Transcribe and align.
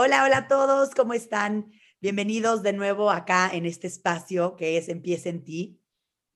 Hola, 0.00 0.22
hola 0.22 0.36
a 0.36 0.46
todos, 0.46 0.90
¿cómo 0.94 1.12
están? 1.12 1.72
Bienvenidos 2.00 2.62
de 2.62 2.72
nuevo 2.72 3.10
acá 3.10 3.50
en 3.52 3.66
este 3.66 3.88
espacio 3.88 4.54
que 4.54 4.76
es 4.76 4.88
Empieza 4.88 5.28
en 5.28 5.42
ti. 5.42 5.82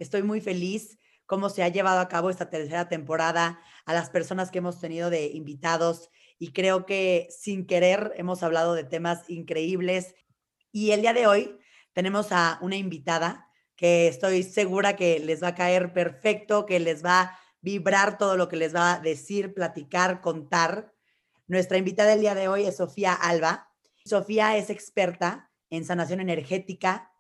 Estoy 0.01 0.25
muy 0.25 0.41
feliz 0.41 0.99
cómo 1.27 1.49
se 1.49 1.63
ha 1.63 1.69
llevado 1.69 2.01
a 2.01 2.09
cabo 2.09 2.29
esta 2.29 2.51
tercera 2.51 2.89
temporada, 2.89 3.61
a 3.87 3.95
las 3.95 4.11
personas 4.11 4.51
que 4.51 4.59
hemos 4.59 4.81
tenido 4.81 5.11
de 5.11 5.27
invitados 5.27 6.11
y 6.41 6.51
creo 6.51 6.87
que 6.87 7.29
sin 7.31 7.65
querer 7.69 8.13
hemos 8.17 8.43
hablado 8.43 8.75
de 8.75 8.83
temas 8.83 9.31
increíbles. 9.31 10.17
Y 10.73 10.91
el 10.91 11.03
día 11.03 11.13
de 11.13 11.29
hoy 11.29 11.57
tenemos 11.93 12.33
a 12.33 12.59
una 12.63 12.75
invitada 12.75 13.49
que 13.77 14.09
estoy 14.09 14.43
segura 14.43 14.97
que 14.97 15.21
les 15.21 15.41
va 15.41 15.49
a 15.49 15.55
caer 15.55 15.93
perfecto, 15.93 16.67
que 16.67 16.81
les 16.81 17.05
va 17.05 17.21
a 17.21 17.39
vibrar 17.61 18.19
todo 18.19 18.37
lo 18.37 18.49
que 18.49 18.57
les 18.57 18.75
va 18.75 18.95
a 18.95 18.99
decir, 18.99 19.55
platicar, 19.55 20.21
contar. 20.21 20.92
Nuestra 21.53 21.77
invitada 21.77 22.13
del 22.13 22.23
día 22.23 22.35
de 22.35 22.49
hoy 22.49 22.65
es 22.65 22.79
Sofía 22.79 23.13
Alba. 23.13 23.69
Sofía 24.07 24.57
es 24.57 24.71
experta 24.71 25.51
en 25.69 25.85
sanación 25.85 26.21
energética, 26.21 27.13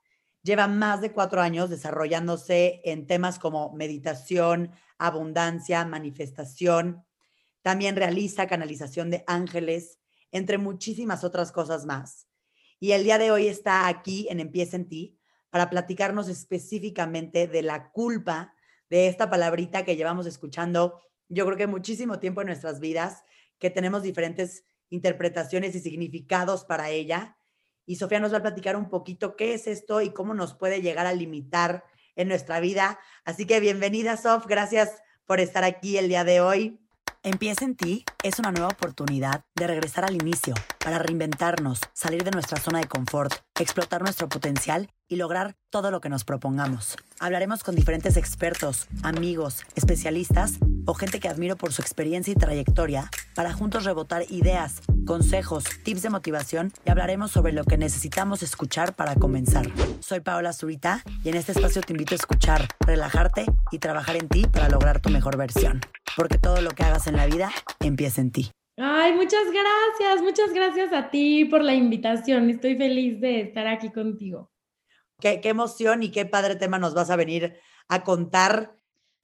lleva 0.43 0.69
más 0.69 1.02
de 1.02 1.12
cuatro 1.12 1.43
años 1.43 1.69
desarrollándose 1.69 2.80
en 2.84 3.07
temas 3.07 3.38
como 3.38 3.74
meditación, 3.74 4.71
abundancia, 4.97 5.84
manifestación. 5.84 7.05
También 7.60 7.95
realiza 7.95 8.47
canalización 8.47 9.10
de 9.10 9.23
ángeles, 9.27 9.98
entre 10.30 10.57
muchísimas 10.57 11.24
otras 11.24 11.52
cosas 11.52 11.85
más. 11.85 12.27
Y 12.80 12.93
el 12.93 13.05
día 13.05 13.19
de 13.19 13.33
hoy 13.33 13.49
está 13.49 13.87
aquí 13.87 14.29
en 14.30 14.41
Empieza 14.41 14.77
en 14.77 14.88
ti 14.88 15.19
para 15.51 15.69
platicarnos 15.69 16.30
específicamente 16.30 17.49
de 17.49 17.60
la 17.60 17.91
culpa, 17.91 18.55
de 18.88 19.09
esta 19.09 19.29
palabrita 19.29 19.85
que 19.85 19.95
llevamos 19.95 20.24
escuchando, 20.24 21.02
yo 21.33 21.46
creo 21.46 21.57
que 21.57 21.66
muchísimo 21.66 22.19
tiempo 22.19 22.43
en 22.43 22.49
nuestras 22.49 22.79
vidas, 22.79 23.24
que 23.62 23.71
tenemos 23.71 24.02
diferentes 24.02 24.65
interpretaciones 24.91 25.77
y 25.77 25.79
significados 25.79 26.65
para 26.65 26.91
ella 26.91 27.39
y 27.87 27.95
Sofía 27.95 28.19
nos 28.19 28.33
va 28.33 28.38
a 28.38 28.43
platicar 28.43 28.75
un 28.75 28.88
poquito 28.88 29.37
qué 29.37 29.55
es 29.55 29.69
esto 29.69 30.01
y 30.02 30.13
cómo 30.13 30.35
nos 30.35 30.55
puede 30.55 30.82
llegar 30.82 31.07
a 31.07 31.13
limitar 31.13 31.85
en 32.16 32.27
nuestra 32.27 32.59
vida. 32.59 32.99
Así 33.24 33.46
que 33.46 33.60
bienvenida, 33.60 34.16
Sof, 34.16 34.46
gracias 34.49 34.90
por 35.27 35.38
estar 35.38 35.63
aquí 35.63 35.96
el 35.96 36.09
día 36.09 36.24
de 36.24 36.40
hoy. 36.40 36.80
Empieza 37.23 37.65
en 37.65 37.77
ti 37.77 38.05
es 38.24 38.40
una 38.40 38.51
nueva 38.51 38.66
oportunidad 38.66 39.45
de 39.55 39.68
regresar 39.68 40.05
al 40.05 40.16
inicio 40.16 40.55
para 40.80 40.99
reinventarnos, 40.99 41.79
salir 41.93 42.24
de 42.24 42.33
nuestra 42.33 42.59
zona 42.59 42.80
de 42.80 42.88
confort, 42.88 43.33
explotar 43.60 44.02
nuestro 44.02 44.29
potencial 44.29 44.90
y 45.07 45.15
lograr 45.15 45.55
todo 45.71 45.93
lo 45.93 46.01
que 46.01 46.09
nos 46.09 46.24
propongamos. 46.24 46.96
Hablaremos 47.21 47.63
con 47.63 47.77
diferentes 47.77 48.16
expertos, 48.16 48.88
amigos, 49.05 49.63
especialistas 49.77 50.59
o 50.85 50.95
gente 50.95 51.21
que 51.21 51.29
admiro 51.29 51.57
por 51.57 51.73
su 51.73 51.80
experiencia 51.80 52.33
y 52.33 52.37
trayectoria 52.37 53.09
para 53.35 53.52
juntos 53.52 53.85
rebotar 53.85 54.25
ideas, 54.30 54.80
consejos, 55.07 55.65
tips 55.83 56.02
de 56.02 56.11
motivación 56.11 56.73
y 56.85 56.91
hablaremos 56.91 57.30
sobre 57.30 57.52
lo 57.52 57.65
que 57.65 57.79
necesitamos 57.79 58.43
escuchar 58.43 58.95
para 58.95 59.15
comenzar. 59.15 59.66
Soy 60.01 60.21
Paola 60.21 60.52
Zurita 60.52 61.02
y 61.24 61.30
en 61.30 61.37
este 61.37 61.52
espacio 61.52 61.83
te 61.83 61.93
invito 61.93 62.15
a 62.15 62.16
escuchar, 62.16 62.69
relajarte 62.80 63.47
y 63.71 63.79
trabajar 63.79 64.16
en 64.16 64.28
ti 64.28 64.47
para 64.47 64.69
lograr 64.69 65.00
tu 65.00 65.11
mejor 65.11 65.37
versión. 65.37 65.81
Porque 66.16 66.39
todo 66.39 66.61
lo 66.61 66.71
que 66.71 66.83
hagas 66.83 67.06
en 67.06 67.16
la 67.16 67.27
vida 67.27 67.50
empieza 67.81 68.21
en 68.21 68.33
ti. 68.33 68.50
Ay, 68.77 69.12
muchas 69.12 69.44
gracias, 69.50 70.22
muchas 70.22 70.53
gracias 70.53 70.93
a 70.93 71.11
ti 71.11 71.44
por 71.44 71.62
la 71.62 71.75
invitación. 71.75 72.50
Estoy 72.50 72.77
feliz 72.77 73.21
de 73.21 73.43
estar 73.43 73.67
aquí 73.67 73.91
contigo. 73.91 74.50
Qué, 75.21 75.41
qué 75.41 75.50
emoción 75.50 76.03
y 76.03 76.11
qué 76.11 76.27
padre 76.27 76.56
tema 76.56 76.78
nos 76.78 76.94
vas 76.94 77.11
a 77.11 77.17
venir 77.17 77.55
a 77.89 78.03
contar 78.03 78.81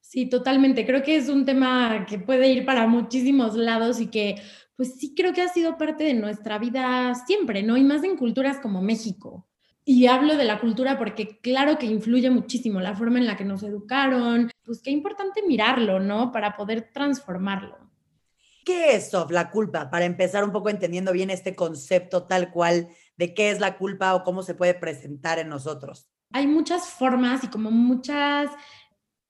Sí, 0.08 0.24
totalmente. 0.24 0.86
Creo 0.86 1.02
que 1.02 1.16
es 1.16 1.28
un 1.28 1.44
tema 1.44 2.06
que 2.08 2.18
puede 2.18 2.48
ir 2.48 2.64
para 2.64 2.86
muchísimos 2.86 3.54
lados 3.56 4.00
y 4.00 4.06
que, 4.06 4.36
pues 4.74 4.94
sí, 4.94 5.14
creo 5.14 5.34
que 5.34 5.42
ha 5.42 5.48
sido 5.48 5.76
parte 5.76 6.04
de 6.04 6.14
nuestra 6.14 6.58
vida 6.58 7.14
siempre, 7.26 7.62
¿no? 7.62 7.76
Y 7.76 7.84
más 7.84 8.02
en 8.04 8.16
culturas 8.16 8.56
como 8.58 8.80
México. 8.80 9.46
Y 9.84 10.06
hablo 10.06 10.38
de 10.38 10.44
la 10.44 10.60
cultura 10.60 10.96
porque 10.96 11.38
claro 11.42 11.76
que 11.76 11.84
influye 11.84 12.30
muchísimo 12.30 12.80
la 12.80 12.96
forma 12.96 13.18
en 13.18 13.26
la 13.26 13.36
que 13.36 13.44
nos 13.44 13.62
educaron. 13.62 14.50
Pues 14.64 14.80
qué 14.80 14.90
importante 14.90 15.42
mirarlo, 15.46 16.00
¿no? 16.00 16.32
Para 16.32 16.56
poder 16.56 16.88
transformarlo. 16.90 17.76
¿Qué 18.64 18.96
es, 18.96 19.10
Sof, 19.10 19.30
la 19.30 19.50
culpa? 19.50 19.90
Para 19.90 20.06
empezar 20.06 20.42
un 20.42 20.52
poco 20.52 20.70
entendiendo 20.70 21.12
bien 21.12 21.28
este 21.28 21.54
concepto 21.54 22.22
tal 22.22 22.50
cual 22.50 22.88
de 23.18 23.34
qué 23.34 23.50
es 23.50 23.60
la 23.60 23.76
culpa 23.76 24.14
o 24.14 24.24
cómo 24.24 24.42
se 24.42 24.54
puede 24.54 24.72
presentar 24.72 25.38
en 25.38 25.50
nosotros. 25.50 26.08
Hay 26.32 26.46
muchas 26.46 26.86
formas 26.88 27.44
y 27.44 27.48
como 27.48 27.70
muchas 27.70 28.50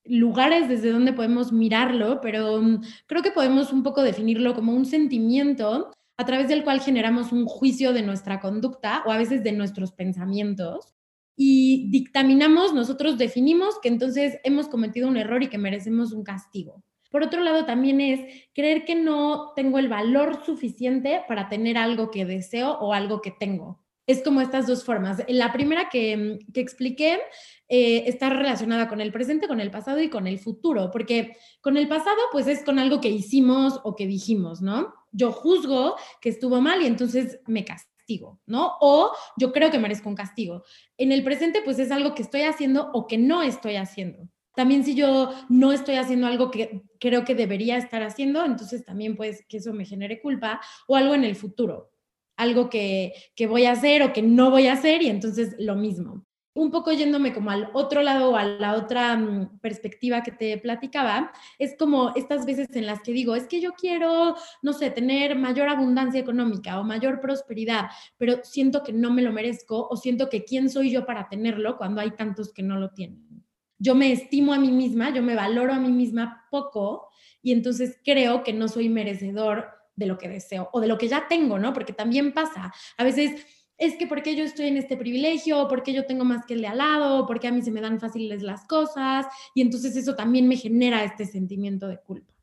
lugares 0.09 0.69
desde 0.69 0.93
donde 0.93 1.13
podemos 1.13 1.53
mirarlo, 1.53 2.21
pero 2.21 2.61
mm, 2.61 2.83
creo 3.07 3.23
que 3.23 3.31
podemos 3.31 3.73
un 3.73 3.83
poco 3.83 4.03
definirlo 4.03 4.55
como 4.55 4.73
un 4.75 4.85
sentimiento 4.85 5.91
a 6.17 6.27
través 6.27 6.49
del 6.49 6.65
cual 6.65 6.81
generamos 6.81 7.33
un 7.33 7.47
juicio 7.47 7.93
de 7.93 8.03
nuestra 8.03 8.41
conducta 8.41 9.03
o 9.07 9.13
a 9.13 9.19
veces 9.19 9.45
de 9.45 9.53
nuestros 9.53 9.93
pensamientos 9.93 10.95
y 11.37 11.89
dictaminamos, 11.91 12.75
nosotros 12.75 13.17
definimos 13.17 13.79
que 13.81 13.89
entonces 13.89 14.39
hemos 14.43 14.67
cometido 14.67 15.09
un 15.09 15.17
error 15.17 15.43
y 15.43 15.49
que 15.49 15.59
merecemos 15.59 16.13
un 16.13 16.25
castigo. 16.25 16.83
Por 17.11 17.23
otro 17.23 17.43
lado, 17.43 17.65
también 17.65 18.01
es 18.01 18.21
creer 18.53 18.85
que 18.85 18.97
no 18.97 19.53
tengo 19.55 19.79
el 19.79 19.89
valor 19.89 20.45
suficiente 20.45 21.23
para 21.29 21.49
tener 21.49 21.79
algo 21.79 22.11
que 22.11 22.27
deseo 22.27 22.73
o 22.81 22.93
algo 22.93 23.23
que 23.23 23.31
tengo 23.31 23.81
es 24.09 24.23
como 24.23 24.41
estas 24.41 24.67
dos 24.67 24.85
formas. 24.85 25.23
La 25.29 25.53
primera 25.53 25.91
que, 25.91 26.17
mm, 26.17 26.53
que 26.53 26.61
expliqué 26.61 27.21
eh, 27.69 28.05
está 28.07 28.31
relacionada 28.31 28.89
con 28.89 29.01
el 29.01 29.13
presente, 29.13 29.47
con 29.47 29.61
el 29.61 29.71
pasado 29.71 30.01
y 30.01 30.09
con 30.09 30.27
el 30.27 30.39
futuro, 30.39 30.91
porque 30.91 31.37
con 31.61 31.77
el 31.77 31.89
pasado 31.89 32.17
pues 32.33 32.47
es 32.47 32.63
con 32.63 32.79
algo 32.79 33.01
que 33.01 33.11
hicimos 33.11 33.81
o 33.85 33.95
que 33.95 34.07
dijimos, 34.07 34.63
¿no? 34.63 34.95
Yo 35.13 35.33
juzgo 35.33 35.97
que 36.21 36.31
estuvo 36.31 36.61
mal 36.61 36.83
y 36.83 36.87
entonces 36.87 37.41
me 37.47 37.65
castigo, 37.65 38.41
¿no? 38.47 38.73
O 38.81 39.13
yo 39.37 39.53
creo 39.53 39.71
que 39.71 39.79
merezco 39.79 40.09
un 40.09 40.15
castigo. 40.15 40.65
En 40.97 41.13
el 41.13 41.23
presente 41.23 41.61
pues 41.63 41.79
es 41.79 41.91
algo 41.91 42.15
que 42.15 42.23
estoy 42.23 42.43
haciendo 42.43 42.91
o 42.93 43.07
que 43.07 43.19
no 43.19 43.43
estoy 43.43 43.77
haciendo. 43.77 44.29
También 44.55 44.85
si 44.85 44.95
yo 44.95 45.33
no 45.49 45.73
estoy 45.73 45.97
haciendo 45.97 46.27
algo 46.27 46.51
que 46.51 46.83
creo 46.99 47.25
que 47.25 47.35
debería 47.35 47.77
estar 47.77 48.03
haciendo, 48.03 48.45
entonces 48.45 48.85
también 48.85 49.15
pues 49.17 49.45
que 49.49 49.59
eso 49.59 49.73
me 49.73 49.85
genere 49.85 50.21
culpa 50.21 50.61
o 50.87 50.97
algo 50.97 51.15
en 51.15 51.25
el 51.25 51.37
futuro 51.37 51.93
algo 52.39 52.71
que, 52.71 53.13
voy 53.49 53.67
a 53.67 53.73
hacer 53.73 54.03
o 54.03 54.13
que 54.13 54.23
no 54.23 54.51
voy 54.51 54.69
a 54.69 54.73
hacer 54.73 55.03
y 55.03 55.09
entonces 55.09 55.55
lo 55.59 55.75
mismo. 55.75 56.25
Un 56.55 56.71
poco 56.71 56.91
yéndome 56.93 57.33
como 57.33 57.51
al 57.51 57.71
otro 57.73 58.03
lado 58.03 58.31
o 58.31 58.37
a 58.37 58.45
la 58.45 58.75
otra 58.75 59.17
mm, 59.17 59.61
perspectiva 59.61 60.23
que 60.23 60.33
te 60.33 60.59
platicaba, 60.59 61.31
es 61.59 61.77
como 61.79 62.13
estas 62.17 62.47
veces 62.47 62.69
en 62.75 62.87
las 62.87 63.01
que 63.01 63.13
digo, 63.13 63.37
es 63.37 63.47
que 63.47 63.61
yo 63.61 63.75
quiero, 63.75 64.35
no 64.63 64.73
sé, 64.73 64.91
tener 64.91 65.37
mayor 65.37 65.69
abundancia 65.69 66.21
económica 66.21 66.81
o 66.81 66.85
mayor 66.85 67.21
prosperidad, 67.21 67.87
pero 68.17 68.41
siento 68.43 68.83
que 68.83 68.93
no 68.93 69.13
me 69.13 69.23
lo 69.23 69.33
merezco 69.33 69.87
o 69.89 69.97
siento 69.97 70.29
que 70.29 70.45
quién 70.45 70.69
soy 70.69 70.91
yo 70.91 71.07
para 71.07 71.29
tenerlo 71.29 71.77
cuando 71.77 72.01
hay 72.01 72.11
tantos 72.13 72.53
que 72.53 72.63
no 72.63 72.77
lo 72.79 72.91
tienen. 72.91 73.45
Yo 73.79 73.95
me 73.95 74.11
estimo 74.11 74.53
a 74.53 74.59
mí 74.59 74.73
misma, 74.73 75.11
yo 75.11 75.23
me 75.23 75.37
valoro 75.37 75.73
a 75.73 75.79
mí 75.79 75.93
misma 75.93 76.47
poco 76.51 77.09
y 77.43 77.53
entonces 77.53 78.01
creo 78.05 78.43
que 78.43 78.53
no 78.53 78.67
soy 78.67 78.89
merecedor 78.89 79.79
de 79.99 80.07
lo 80.07 80.17
que 80.17 80.29
deseo 80.29 80.69
o 80.73 80.81
de 80.81 80.87
lo 80.87 80.97
que 80.97 81.09
ya 81.09 81.27
tengo, 81.29 81.59
¿no? 81.59 81.73
Porque 81.73 81.93
también 81.93 82.33
pasa. 82.33 82.73
A 82.97 83.05
veces 83.05 83.45
es 83.79 83.97
que 83.97 84.09
porque 84.09 84.35
yo 84.35 84.45
estoy 84.45 84.67
en 84.67 84.77
este 84.77 84.97
privilegio, 84.97 85.69
porque 85.69 85.93
yo 85.93 86.05
tengo 86.05 86.25
más 86.25 86.45
que 86.45 86.55
el 86.55 86.63
de 86.63 86.67
al 86.67 86.79
lado, 86.79 87.27
porque 87.27 87.47
a 87.47 87.53
mí 87.53 87.63
se 87.63 87.71
me 87.71 87.81
dan 87.81 88.01
fáciles 88.01 88.43
las 88.43 88.67
cosas, 88.67 89.27
y 89.55 89.63
entonces 89.63 89.97
eso 89.97 90.17
también 90.17 90.49
me 90.49 90.57
genera 90.57 91.05
este 91.05 91.25
sentimiento 91.25 91.87
de 91.87 92.01
culpa. 92.01 92.35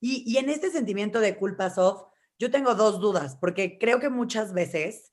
Y, 0.00 0.22
y 0.24 0.38
en 0.38 0.48
este 0.48 0.70
sentimiento 0.70 1.20
de 1.20 1.36
culpa, 1.36 1.68
Sof, 1.70 2.02
yo 2.38 2.50
tengo 2.50 2.74
dos 2.74 3.00
dudas, 3.00 3.36
porque 3.40 3.76
creo 3.78 3.98
que 3.98 4.08
muchas 4.08 4.52
veces 4.52 5.12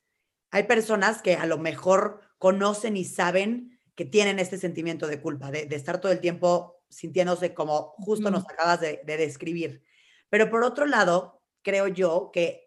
hay 0.52 0.64
personas 0.64 1.22
que 1.24 1.36
a 1.36 1.48
lo 1.48 1.58
mejor 1.58 2.22
conocen 2.38 2.96
y 2.96 3.06
saben 3.06 3.80
que 3.96 4.06
tienen 4.06 4.38
este 4.38 4.60
sentimiento 4.60 5.08
de 5.08 5.20
culpa, 5.20 5.50
de, 5.50 5.66
de 5.66 5.76
estar 5.76 6.00
todo 6.00 6.12
el 6.12 6.20
tiempo 6.20 6.84
sintiéndose 6.90 7.56
como 7.56 7.96
justo 7.98 8.30
nos 8.30 8.44
acabas 8.44 8.80
de, 8.82 9.02
de 9.04 9.18
describir. 9.18 9.84
Pero 10.30 10.50
por 10.52 10.64
otro 10.64 10.86
lado, 10.86 11.42
creo 11.64 11.88
yo 11.88 12.30
que 12.32 12.63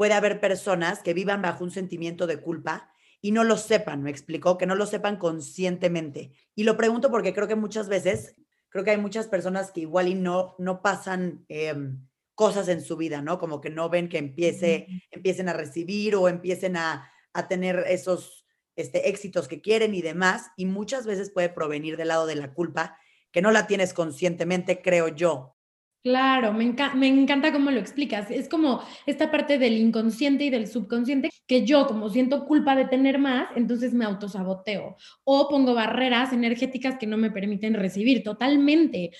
puede 0.00 0.14
haber 0.14 0.40
personas 0.40 1.02
que 1.02 1.12
vivan 1.12 1.42
bajo 1.42 1.62
un 1.62 1.70
sentimiento 1.70 2.26
de 2.26 2.40
culpa 2.40 2.90
y 3.20 3.32
no 3.32 3.44
lo 3.44 3.58
sepan, 3.58 4.02
me 4.02 4.08
explicó, 4.08 4.56
que 4.56 4.64
no 4.64 4.74
lo 4.74 4.86
sepan 4.86 5.18
conscientemente. 5.18 6.32
Y 6.54 6.64
lo 6.64 6.78
pregunto 6.78 7.10
porque 7.10 7.34
creo 7.34 7.46
que 7.46 7.54
muchas 7.54 7.90
veces, 7.90 8.34
creo 8.70 8.82
que 8.82 8.92
hay 8.92 8.96
muchas 8.96 9.26
personas 9.26 9.72
que 9.72 9.82
igual 9.82 10.08
y 10.08 10.14
no, 10.14 10.54
no 10.58 10.80
pasan 10.80 11.44
em, 11.48 12.08
cosas 12.34 12.68
en 12.68 12.80
su 12.80 12.96
vida, 12.96 13.20
¿no? 13.20 13.38
Como 13.38 13.60
que 13.60 13.68
no 13.68 13.90
ven 13.90 14.08
que 14.08 14.16
empiece, 14.16 14.86
empiecen 15.10 15.50
a 15.50 15.52
recibir 15.52 16.16
o 16.16 16.30
empiecen 16.30 16.78
a, 16.78 17.12
a 17.34 17.46
tener 17.46 17.84
esos 17.86 18.46
este, 18.76 19.10
éxitos 19.10 19.48
que 19.48 19.60
quieren 19.60 19.94
y 19.94 20.00
demás. 20.00 20.46
Y 20.56 20.64
muchas 20.64 21.04
veces 21.04 21.30
puede 21.30 21.50
provenir 21.50 21.98
del 21.98 22.08
lado 22.08 22.24
de 22.24 22.36
la 22.36 22.54
culpa, 22.54 22.96
que 23.32 23.42
no 23.42 23.50
la 23.50 23.66
tienes 23.66 23.92
conscientemente, 23.92 24.80
creo 24.80 25.08
yo. 25.08 25.58
Claro, 26.02 26.54
me, 26.54 26.64
encanta 26.64 27.52
cómo 27.52 27.70
lo 27.70 27.78
explicas. 27.78 28.30
Es 28.30 28.48
como 28.48 28.82
esta 29.04 29.30
parte 29.30 29.58
del 29.58 29.76
inconsciente 29.76 30.44
y 30.44 30.50
del 30.50 30.66
subconsciente 30.66 31.28
que 31.46 31.66
yo, 31.66 31.86
como 31.86 32.08
siento 32.08 32.46
culpa 32.46 32.74
de 32.74 32.86
tener 32.86 33.18
más, 33.18 33.50
entonces 33.54 33.92
me 33.92 34.06
autosaboteo 34.06 34.96
o 35.24 35.48
pongo 35.48 35.74
barreras 35.74 36.32
energéticas 36.32 36.96
que 36.98 37.06
no 37.06 37.18
me 37.18 37.30
permiten 37.30 37.74
recibir 37.74 38.22
totalmente. 38.22 39.10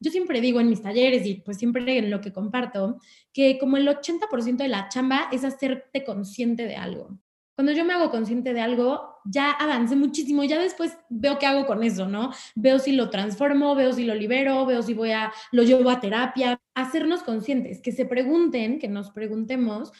yo 0.00 0.10
siempre 0.10 0.40
digo 0.40 0.60
en 0.60 0.70
mis 0.70 0.82
talleres 0.82 1.26
y 1.26 1.36
pues 1.36 1.58
siempre 1.58 1.98
en 1.98 2.10
lo 2.10 2.20
que 2.20 2.32
comparto, 2.32 2.98
que 3.32 3.58
como 3.58 3.76
el 3.76 3.86
80% 3.88 4.56
de 4.64 4.68
la 4.68 4.88
chamba 4.88 5.28
es 5.32 5.44
hacerte 5.44 6.04
consciente 6.04 6.64
de 6.66 6.76
algo. 6.76 7.18
Cuando 7.54 7.72
yo 7.72 7.84
me 7.84 7.92
hago 7.92 8.10
consciente 8.10 8.54
de 8.54 8.60
algo, 8.60 9.20
ya 9.24 9.50
avancé 9.52 9.94
muchísimo, 9.94 10.42
ya 10.44 10.58
después 10.58 10.96
veo 11.08 11.38
qué 11.38 11.46
hago 11.46 11.66
con 11.66 11.82
eso, 11.82 12.08
¿no? 12.08 12.32
Veo 12.54 12.78
si 12.78 12.92
lo 12.92 13.10
transformo, 13.10 13.74
veo 13.74 13.92
si 13.92 14.04
lo 14.04 14.14
libero, 14.14 14.66
veo 14.66 14.82
si 14.82 14.94
voy 14.94 15.12
a, 15.12 15.32
lo 15.52 15.62
llevo 15.62 15.90
a 15.90 16.00
terapia, 16.00 16.60
hacernos 16.74 17.22
conscientes, 17.22 17.80
que 17.82 17.92
se 17.92 18.06
pregunten, 18.06 18.78
que 18.78 18.88
nos 18.88 19.10
preguntemos 19.10 19.92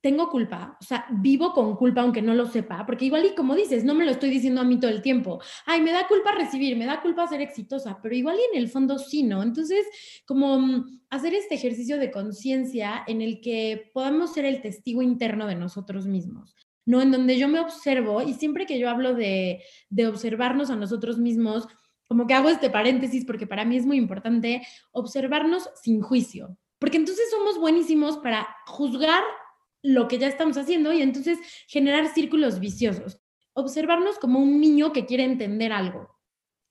tengo 0.00 0.30
culpa, 0.30 0.78
o 0.80 0.84
sea, 0.84 1.06
vivo 1.10 1.52
con 1.52 1.76
culpa 1.76 2.00
aunque 2.00 2.22
no 2.22 2.34
lo 2.34 2.46
sepa, 2.46 2.86
porque 2.86 3.04
igual 3.04 3.26
y 3.26 3.34
como 3.34 3.54
dices, 3.54 3.84
no 3.84 3.94
me 3.94 4.04
lo 4.04 4.12
estoy 4.12 4.30
diciendo 4.30 4.60
a 4.62 4.64
mí 4.64 4.80
todo 4.80 4.90
el 4.90 5.02
tiempo, 5.02 5.40
ay, 5.66 5.82
me 5.82 5.92
da 5.92 6.08
culpa 6.08 6.32
recibir, 6.32 6.76
me 6.76 6.86
da 6.86 7.02
culpa 7.02 7.26
ser 7.26 7.42
exitosa, 7.42 7.98
pero 8.02 8.14
igual 8.14 8.36
y 8.38 8.56
en 8.56 8.62
el 8.62 8.70
fondo 8.70 8.98
sí, 8.98 9.22
¿no? 9.22 9.42
Entonces, 9.42 9.86
como 10.26 10.58
mm, 10.58 11.00
hacer 11.10 11.34
este 11.34 11.54
ejercicio 11.54 11.98
de 11.98 12.10
conciencia 12.10 13.04
en 13.06 13.20
el 13.20 13.40
que 13.40 13.90
podamos 13.92 14.32
ser 14.32 14.46
el 14.46 14.62
testigo 14.62 15.02
interno 15.02 15.46
de 15.46 15.56
nosotros 15.56 16.06
mismos, 16.06 16.54
¿no? 16.86 17.00
En 17.02 17.10
donde 17.10 17.38
yo 17.38 17.48
me 17.48 17.60
observo 17.60 18.22
y 18.22 18.34
siempre 18.34 18.66
que 18.66 18.78
yo 18.78 18.88
hablo 18.90 19.14
de, 19.14 19.62
de 19.88 20.06
observarnos 20.06 20.70
a 20.70 20.76
nosotros 20.76 21.18
mismos, 21.18 21.68
como 22.08 22.26
que 22.26 22.34
hago 22.34 22.48
este 22.48 22.70
paréntesis 22.70 23.24
porque 23.24 23.46
para 23.46 23.64
mí 23.64 23.76
es 23.76 23.86
muy 23.86 23.96
importante 23.96 24.66
observarnos 24.90 25.70
sin 25.80 26.02
juicio, 26.02 26.56
porque 26.78 26.96
entonces 26.96 27.30
somos 27.30 27.58
buenísimos 27.58 28.18
para 28.18 28.48
juzgar 28.66 29.22
lo 29.82 30.08
que 30.08 30.18
ya 30.18 30.26
estamos 30.26 30.56
haciendo 30.56 30.92
y 30.92 31.02
entonces 31.02 31.38
generar 31.68 32.08
círculos 32.08 32.60
viciosos. 32.60 33.20
Observarnos 33.52 34.18
como 34.18 34.38
un 34.38 34.60
niño 34.60 34.92
que 34.92 35.06
quiere 35.06 35.24
entender 35.24 35.72
algo, 35.72 36.18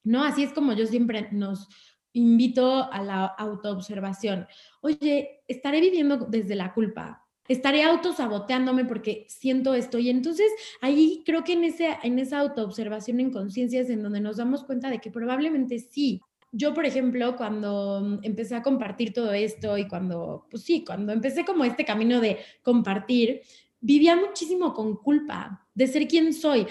¿no? 0.04 0.24
Así 0.24 0.44
es 0.44 0.54
como 0.54 0.74
yo 0.74 0.86
siempre 0.86 1.30
nos 1.32 1.68
invito 2.14 2.92
a 2.92 3.04
la 3.04 3.26
autoobservación. 3.26 4.48
Oye, 4.82 5.42
estaré 5.48 5.82
viviendo 5.82 6.18
desde 6.18 6.56
la 6.56 6.74
culpa, 6.74 7.26
estaré 7.50 7.84
autosaboteándome 7.84 8.86
porque 8.86 9.26
siento 9.28 9.74
esto. 9.74 10.00
Y 10.00 10.10
entonces 10.10 10.50
ahí 10.80 11.24
creo 11.26 11.44
que 11.44 11.54
en, 11.54 11.66
ese, 11.66 11.98
en 12.04 12.18
esa 12.20 12.40
autoobservación 12.40 13.20
en 13.20 13.32
conciencia 13.32 13.82
es 13.82 13.90
en 13.90 14.02
donde 14.02 14.22
nos 14.22 14.38
damos 14.38 14.64
cuenta 14.64 14.90
de 14.90 15.00
que 15.00 15.12
probablemente 15.12 15.80
sí, 15.80 16.22
yo, 16.52 16.74
por 16.74 16.86
ejemplo, 16.86 17.36
cuando 17.36 18.02
mm, 18.02 18.20
empecé 18.24 18.56
a 18.56 18.64
compartir 18.64 19.14
todo 19.14 19.34
esto 19.34 19.78
y 19.78 19.88
cuando, 19.88 20.48
pues 20.50 20.64
sí, 20.64 20.84
cuando 20.86 21.12
empecé 21.12 21.46
como 21.46 21.64
este 21.64 21.86
camino 21.86 22.20
de 22.22 22.40
compartir, 22.64 23.42
vivía 23.82 24.16
muchísimo 24.16 24.74
con 24.74 24.96
culpa 24.96 25.66
de 25.74 25.88
ser 25.88 26.08
quien 26.08 26.34
soy. 26.34 26.68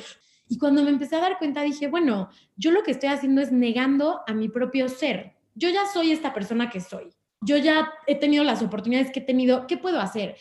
Y 0.49 0.59
cuando 0.59 0.83
me 0.83 0.91
empecé 0.91 1.17
a 1.17 1.21
dar 1.21 1.39
cuenta, 1.39 1.63
dije, 1.63 1.89
bueno, 1.89 2.31
yo 2.57 2.71
lo 2.71 2.83
que 2.83 2.91
estoy 2.93 3.11
haciendo 3.11 3.41
es 3.41 3.53
negando 3.53 4.21
a 4.27 4.33
mi 4.33 4.49
propio 4.49 4.89
ser. 4.89 5.35
Yo 5.55 5.69
ya 5.69 5.87
soy 5.87 6.11
esta 6.11 6.33
persona 6.33 6.71
que 6.71 6.81
soy. 6.81 7.11
Yo 7.41 7.57
ya 7.57 7.93
he 8.07 8.17
tenido 8.17 8.45
las 8.45 8.63
oportunidades 8.63 9.13
que 9.13 9.21
he 9.21 9.25
tenido. 9.25 9.67
¿Qué 9.67 9.77
puedo 9.77 10.01
hacer? 10.01 10.37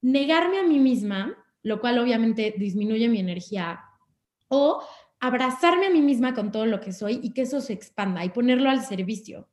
Negarme 0.00 0.58
a 0.58 0.62
mí 0.62 0.78
misma, 0.78 1.36
lo 1.62 1.80
cual 1.80 1.98
obviamente 1.98 2.54
disminuye 2.56 3.08
mi 3.08 3.20
energía, 3.20 3.80
o 4.48 4.82
abrazarme 5.20 5.86
a 5.86 5.90
mí 5.90 6.00
misma 6.00 6.34
con 6.34 6.52
todo 6.52 6.66
lo 6.66 6.80
que 6.80 6.92
soy 6.92 7.20
y 7.22 7.32
que 7.32 7.42
eso 7.42 7.60
se 7.60 7.72
expanda 7.72 8.24
y 8.24 8.30
ponerlo 8.30 8.70
al 8.70 8.84
servicio. 8.84 9.48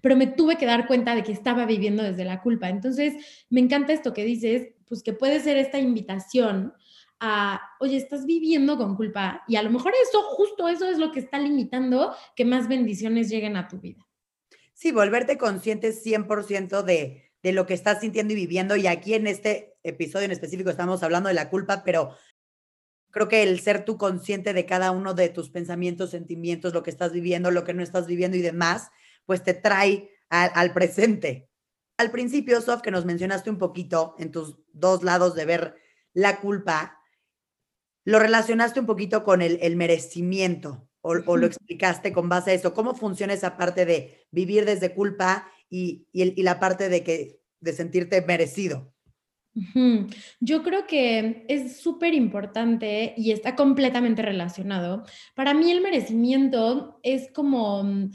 Pero 0.00 0.16
me 0.16 0.26
tuve 0.26 0.56
que 0.56 0.66
dar 0.66 0.86
cuenta 0.86 1.14
de 1.14 1.22
que 1.22 1.32
estaba 1.32 1.66
viviendo 1.66 2.02
desde 2.02 2.24
la 2.24 2.40
culpa. 2.40 2.68
Entonces, 2.68 3.14
me 3.50 3.60
encanta 3.60 3.92
esto 3.92 4.14
que 4.14 4.24
dices, 4.24 4.72
pues 4.86 5.02
que 5.02 5.12
puede 5.12 5.40
ser 5.40 5.56
esta 5.56 5.78
invitación 5.78 6.72
a, 7.20 7.60
oye, 7.80 7.96
estás 7.96 8.26
viviendo 8.26 8.76
con 8.76 8.96
culpa 8.96 9.44
y 9.46 9.56
a 9.56 9.62
lo 9.62 9.70
mejor 9.70 9.92
eso, 10.02 10.22
justo 10.22 10.68
eso 10.68 10.88
es 10.88 10.98
lo 10.98 11.12
que 11.12 11.20
está 11.20 11.38
limitando 11.38 12.14
que 12.34 12.44
más 12.44 12.68
bendiciones 12.68 13.28
lleguen 13.28 13.56
a 13.56 13.68
tu 13.68 13.78
vida. 13.78 14.06
Sí, 14.72 14.90
volverte 14.90 15.38
consciente 15.38 15.92
100% 15.92 16.82
de, 16.82 17.23
de 17.44 17.52
lo 17.52 17.66
que 17.66 17.74
estás 17.74 18.00
sintiendo 18.00 18.32
y 18.32 18.36
viviendo. 18.36 18.74
Y 18.74 18.86
aquí 18.86 19.12
en 19.12 19.26
este 19.26 19.76
episodio 19.82 20.24
en 20.24 20.32
específico 20.32 20.70
estamos 20.70 21.02
hablando 21.02 21.28
de 21.28 21.34
la 21.34 21.50
culpa, 21.50 21.84
pero 21.84 22.16
creo 23.10 23.28
que 23.28 23.42
el 23.42 23.60
ser 23.60 23.84
tú 23.84 23.98
consciente 23.98 24.54
de 24.54 24.64
cada 24.64 24.90
uno 24.90 25.12
de 25.12 25.28
tus 25.28 25.50
pensamientos, 25.50 26.10
sentimientos, 26.10 26.72
lo 26.72 26.82
que 26.82 26.88
estás 26.88 27.12
viviendo, 27.12 27.50
lo 27.50 27.62
que 27.62 27.74
no 27.74 27.82
estás 27.82 28.06
viviendo 28.06 28.38
y 28.38 28.40
demás, 28.40 28.88
pues 29.26 29.42
te 29.42 29.52
trae 29.52 30.10
al 30.30 30.72
presente. 30.72 31.50
Al 31.98 32.10
principio, 32.10 32.62
Sof, 32.62 32.80
que 32.80 32.90
nos 32.90 33.04
mencionaste 33.04 33.50
un 33.50 33.58
poquito 33.58 34.16
en 34.18 34.32
tus 34.32 34.56
dos 34.72 35.02
lados 35.02 35.34
de 35.34 35.44
ver 35.44 35.76
la 36.14 36.40
culpa, 36.40 36.98
lo 38.06 38.18
relacionaste 38.18 38.80
un 38.80 38.86
poquito 38.86 39.22
con 39.22 39.42
el, 39.42 39.76
merecimiento 39.76 40.88
o, 41.02 41.14
lo 41.36 41.46
explicaste 41.46 42.14
con 42.14 42.30
base 42.30 42.52
a 42.52 42.54
eso. 42.54 42.72
¿Cómo 42.72 42.94
funciona 42.94 43.34
esa 43.34 43.58
parte 43.58 43.84
de 43.84 44.26
vivir 44.30 44.64
desde 44.64 44.94
culpa 44.94 45.46
y, 45.74 46.42
la 46.42 46.60
parte 46.60 46.88
de, 46.88 47.02
que, 47.02 47.40
de 47.60 47.72
sentirte 47.72 48.22
merecido? 48.22 48.92
Yo 50.40 50.62
creo 50.62 50.86
que 50.86 51.44
es 51.48 51.80
súper 51.80 52.14
importante 52.14 53.14
y 53.16 53.32
está 53.32 53.54
completamente 53.56 54.22
relacionado. 54.22 55.04
Para 55.34 55.54
mí 55.54 55.70
el 55.70 55.80
merecimiento 55.80 57.00
es 57.02 57.30
como 57.32 57.82
mm, 57.82 58.10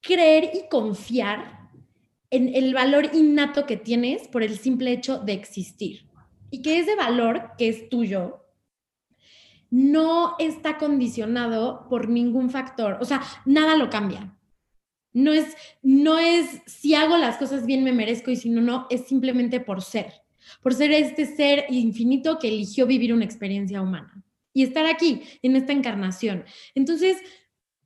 creer 0.00 0.50
y 0.54 0.68
confiar 0.68 1.70
en 2.30 2.54
el 2.54 2.74
valor 2.74 3.10
innato 3.12 3.66
que 3.66 3.76
tienes 3.76 4.26
por 4.28 4.42
el 4.42 4.58
simple 4.58 4.92
hecho 4.92 5.18
de 5.18 5.32
existir. 5.32 6.08
Y 6.50 6.62
que 6.62 6.78
ese 6.78 6.96
valor 6.96 7.52
que 7.58 7.68
es 7.68 7.88
tuyo 7.88 8.44
no 9.70 10.36
está 10.38 10.78
condicionado 10.78 11.88
por 11.88 12.08
ningún 12.08 12.50
factor. 12.50 12.98
O 13.00 13.04
sea, 13.04 13.22
nada 13.44 13.76
lo 13.76 13.90
cambia. 13.90 14.33
No 15.14 15.32
es, 15.32 15.56
no 15.82 16.18
es 16.18 16.60
si 16.66 16.94
hago 16.94 17.16
las 17.16 17.38
cosas 17.38 17.64
bien 17.64 17.82
me 17.82 17.92
merezco 17.92 18.30
y 18.30 18.36
si 18.36 18.50
no, 18.50 18.60
no, 18.60 18.86
es 18.90 19.06
simplemente 19.06 19.60
por 19.60 19.80
ser 19.80 20.24
por 20.62 20.74
ser 20.74 20.92
este 20.92 21.26
ser 21.26 21.66
infinito 21.70 22.38
que 22.38 22.48
eligió 22.48 22.86
vivir 22.86 23.12
una 23.12 23.24
experiencia 23.24 23.82
humana 23.82 24.22
y 24.52 24.62
estar 24.62 24.86
aquí, 24.86 25.22
en 25.42 25.56
esta 25.56 25.72
encarnación. 25.72 26.44
Entonces, 26.74 27.18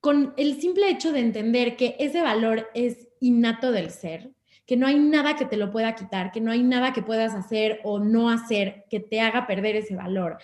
con 0.00 0.34
el 0.36 0.60
simple 0.60 0.90
hecho 0.90 1.12
de 1.12 1.20
entender 1.20 1.76
que 1.76 1.96
ese 1.98 2.20
valor 2.20 2.69
es 2.75 3.08
innato 3.20 3.72
del 3.72 3.90
ser, 3.90 4.32
que 4.66 4.76
no 4.76 4.86
hay 4.86 4.98
nada 4.98 5.34
que 5.34 5.46
te 5.46 5.56
lo 5.56 5.70
pueda 5.70 5.94
quitar, 5.94 6.30
que 6.30 6.42
no 6.42 6.50
hay 6.50 6.62
nada 6.62 6.92
que 6.92 7.02
puedas 7.02 7.34
hacer 7.34 7.80
o 7.84 8.00
no 8.00 8.28
hacer 8.28 8.84
que 8.90 9.00
te 9.00 9.20
haga 9.20 9.46
perder 9.46 9.76
ese 9.76 9.96
valor. 9.96 10.38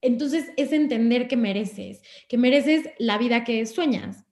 Entonces 0.00 0.52
es 0.56 0.72
entender 0.72 1.26
que 1.26 1.36
mereces, 1.36 2.02
que 2.28 2.38
mereces 2.38 2.88
la 2.98 3.18
vida 3.18 3.42
que 3.42 3.66
sueñas. 3.66 4.27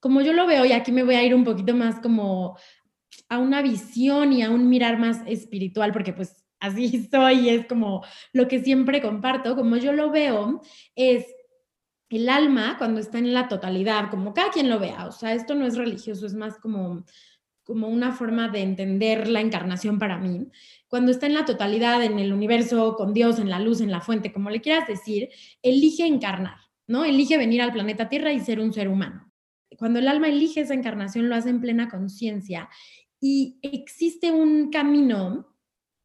Como 0.00 0.20
yo 0.20 0.32
lo 0.32 0.46
veo, 0.46 0.64
y 0.64 0.72
aquí 0.72 0.92
me 0.92 1.02
voy 1.02 1.14
a 1.14 1.24
ir 1.24 1.34
un 1.34 1.44
poquito 1.44 1.74
más 1.74 2.00
como 2.00 2.58
a 3.28 3.38
una 3.38 3.62
visión 3.62 4.32
y 4.32 4.42
a 4.42 4.50
un 4.50 4.68
mirar 4.68 4.98
más 4.98 5.22
espiritual, 5.26 5.92
porque 5.92 6.12
pues 6.12 6.44
así 6.60 7.06
soy, 7.10 7.48
es 7.48 7.66
como 7.66 8.04
lo 8.32 8.48
que 8.48 8.62
siempre 8.62 9.02
comparto, 9.02 9.56
como 9.56 9.76
yo 9.76 9.92
lo 9.92 10.10
veo, 10.10 10.60
es 10.94 11.26
el 12.08 12.28
alma 12.28 12.76
cuando 12.78 13.00
está 13.00 13.18
en 13.18 13.34
la 13.34 13.48
totalidad, 13.48 14.10
como 14.10 14.32
cada 14.32 14.50
quien 14.50 14.70
lo 14.70 14.78
vea, 14.78 15.06
o 15.06 15.12
sea, 15.12 15.34
esto 15.34 15.54
no 15.54 15.66
es 15.66 15.76
religioso, 15.76 16.26
es 16.26 16.34
más 16.34 16.58
como 16.58 17.04
como 17.66 17.88
una 17.88 18.12
forma 18.12 18.48
de 18.48 18.62
entender 18.62 19.26
la 19.26 19.40
encarnación 19.40 19.98
para 19.98 20.18
mí, 20.18 20.46
cuando 20.86 21.10
está 21.10 21.26
en 21.26 21.34
la 21.34 21.44
totalidad, 21.44 22.00
en 22.04 22.20
el 22.20 22.32
universo, 22.32 22.94
con 22.94 23.12
Dios, 23.12 23.40
en 23.40 23.50
la 23.50 23.58
luz, 23.58 23.80
en 23.80 23.90
la 23.90 24.00
fuente, 24.00 24.32
como 24.32 24.50
le 24.50 24.60
quieras 24.60 24.86
decir, 24.86 25.30
elige 25.62 26.06
encarnar, 26.06 26.58
¿no? 26.86 27.04
Elige 27.04 27.36
venir 27.36 27.60
al 27.60 27.72
planeta 27.72 28.08
Tierra 28.08 28.32
y 28.32 28.38
ser 28.38 28.60
un 28.60 28.72
ser 28.72 28.88
humano. 28.88 29.25
Cuando 29.78 29.98
el 29.98 30.08
alma 30.08 30.28
elige 30.28 30.60
esa 30.60 30.74
encarnación, 30.74 31.28
lo 31.28 31.34
hace 31.34 31.50
en 31.50 31.60
plena 31.60 31.88
conciencia 31.88 32.68
y 33.20 33.58
existe 33.62 34.30
un 34.30 34.70
camino, 34.70 35.56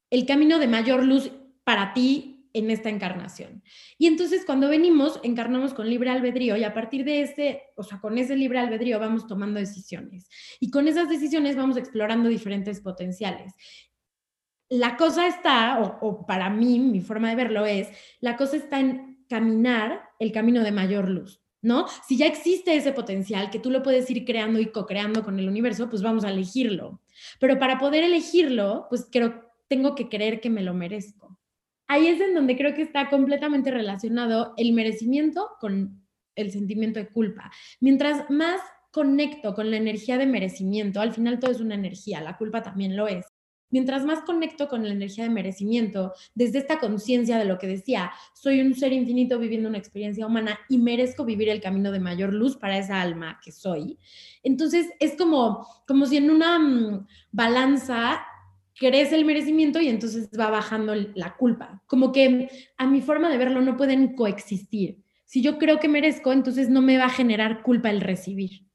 el 0.10 0.25
camino 0.25 0.60
de 0.60 0.68
mayor 0.68 1.03
luz 1.03 1.32
para 1.63 1.94
ti 1.94 2.50
en 2.53 2.70
esta 2.70 2.89
encarnación. 2.89 3.63
Y 3.98 4.08
entonces 4.08 4.44
cuando 4.46 4.68
venimos, 4.70 5.20
encarnamos 5.24 5.74
con 5.74 5.89
libre 5.89 6.10
albedrío 6.10 6.58
y 6.58 6.63
a 6.63 6.74
partir 6.74 7.06
de 7.06 7.22
ese, 7.22 7.62
o 7.75 7.84
sea, 7.84 8.00
con 8.00 8.18
ese 8.18 8.36
libre 8.36 8.60
albedrío 8.60 9.00
vamos 9.00 9.27
tomando 9.27 9.60
decisiones. 9.60 10.30
Y 10.60 10.70
con 10.70 10.88
esas 10.88 11.10
decisiones 11.10 11.56
vamos 11.56 11.77
explorando 11.77 12.30
diferentes 12.30 12.82
potenciales. 12.82 13.53
La 14.70 14.96
cosa 14.98 15.27
está, 15.27 15.80
o, 15.82 16.00
o 16.01 16.25
para 16.25 16.50
mí, 16.50 16.80
mi 16.80 17.01
forma 17.01 17.30
de 17.30 17.36
verlo 17.36 17.65
es, 17.65 17.89
la 18.20 18.38
cosa 18.38 18.58
está 18.58 18.80
en 18.80 19.25
caminar 19.27 20.10
el 20.20 20.32
camino 20.32 20.63
de 20.63 20.72
mayor 20.72 21.10
luz. 21.10 21.40
¿No? 21.62 21.86
Si 22.08 22.18
ya 22.18 22.25
existe 22.25 22.75
ese 22.75 22.91
potencial 22.91 23.50
que 23.50 23.60
tú 23.60 23.70
lo 23.70 23.84
puedes 23.84 24.10
ir 24.10 24.25
creando 24.25 24.60
y 24.60 24.68
co-creando 24.68 25.24
con 25.24 25.39
el 25.39 25.48
universo, 25.48 25.89
pues 25.89 26.01
vamos 26.01 26.24
a 26.24 26.30
elegirlo. 26.30 27.01
Pero 27.39 27.60
para 27.60 27.77
poder 27.77 28.03
elegirlo, 28.03 28.88
pues 28.89 29.08
creo, 29.12 29.46
tengo 29.68 29.96
que 29.96 30.10
creer 30.10 30.41
que 30.41 30.50
me 30.50 30.63
lo 30.63 30.74
merezco. 30.74 31.38
Ahí 31.88 32.08
es 32.08 32.22
en 32.22 32.34
donde 32.34 32.56
creo 32.56 32.74
que 32.74 32.82
está 32.82 33.10
completamente 33.10 33.70
relacionado 33.70 34.53
el 34.58 34.74
merecimiento 34.74 35.50
con 35.60 36.01
el 36.36 36.51
sentimiento 36.51 37.00
de 37.00 37.10
culpa. 37.10 37.51
Mientras 37.80 38.30
más 38.30 38.62
conecto 38.91 39.53
con 39.53 39.72
la 39.72 39.77
energía 39.77 40.18
de 40.18 40.25
merecimiento, 40.25 41.01
al 41.01 41.13
final 41.13 41.39
todo 41.39 41.51
es 41.51 41.60
una 41.60 41.75
energía, 41.75 42.22
la 42.22 42.38
culpa 42.38 42.62
también 42.62 42.96
lo 42.96 43.08
es. 43.08 43.25
Mientras 43.72 44.06
más 44.06 44.22
conecto 44.22 44.68
con 44.68 44.84
la 44.84 44.94
energía 44.94 45.24
de 45.24 45.30
merecimiento, 45.30 46.13
desde 46.36 46.60
esta 46.60 46.80
conciencia 46.80 47.38
de 47.38 47.46
lo 47.46 47.58
que 47.58 47.68
decía, 47.68 48.12
soy 48.34 48.62
un 48.62 48.75
ser 48.75 48.94
infinito 48.94 49.40
viviendo 49.40 49.70
una 49.70 49.78
experiencia 49.78 50.28
humana 50.28 50.60
y 50.70 50.78
merezco 50.78 51.25
vivir 51.25 51.50
el 51.50 51.62
camino 51.62 51.92
de 51.92 52.00
mayor 52.00 52.34
luz 52.34 52.58
para 52.58 52.78
esa 52.78 53.01
alma 53.01 53.40
que 53.44 53.51
soy. 53.51 53.98
Entonces 54.44 54.88
es 55.00 55.16
como, 55.16 55.68
como 55.88 56.06
si 56.06 56.18
en 56.18 56.30
una 56.30 56.60
mm, 56.60 57.08
balanza 57.32 58.25
crece 58.75 59.16
el 59.16 59.25
merecimiento 59.25 59.80
y 59.80 59.90
entonces 59.90 60.30
va 60.40 60.50
bajando 60.50 60.96
la 60.96 61.36
culpa. 61.36 61.84
Como 61.88 62.12
que 62.12 62.50
a 62.78 62.88
mi 62.88 63.01
forma 63.01 63.30
de 63.30 63.38
verlo 63.38 63.62
no 63.62 63.78
pueden 63.78 64.16
coexistir. 64.16 65.04
Si 65.25 65.42
yo 65.42 65.58
creo 65.58 65.80
que 65.80 65.88
merezco, 65.88 66.34
entonces 66.34 66.70
no 66.70 66.82
me 66.82 66.98
va 66.98 67.06
a 67.06 67.10
generar 67.10 67.63
culpa 67.63 67.90
el 67.90 68.01
recibir. 68.01 68.66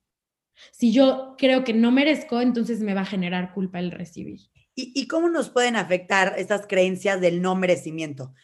Si 0.72 0.92
yo 0.92 1.34
creo 1.36 1.64
que 1.64 1.74
no 1.74 1.92
merezco, 1.92 2.40
entonces 2.40 2.80
me 2.80 2.94
va 2.94 3.02
a 3.02 3.06
generar 3.06 3.52
culpa 3.52 3.78
el 3.78 3.90
recibir. 3.90 4.40
¿Y, 4.78 5.08
cómo 5.08 5.30
nos 5.30 5.48
pueden 5.48 5.74
afectar 5.74 6.34
estas 6.36 6.66
creencias 6.66 7.18
del 7.20 7.40
no 7.40 7.56
merecimiento? 7.56 8.34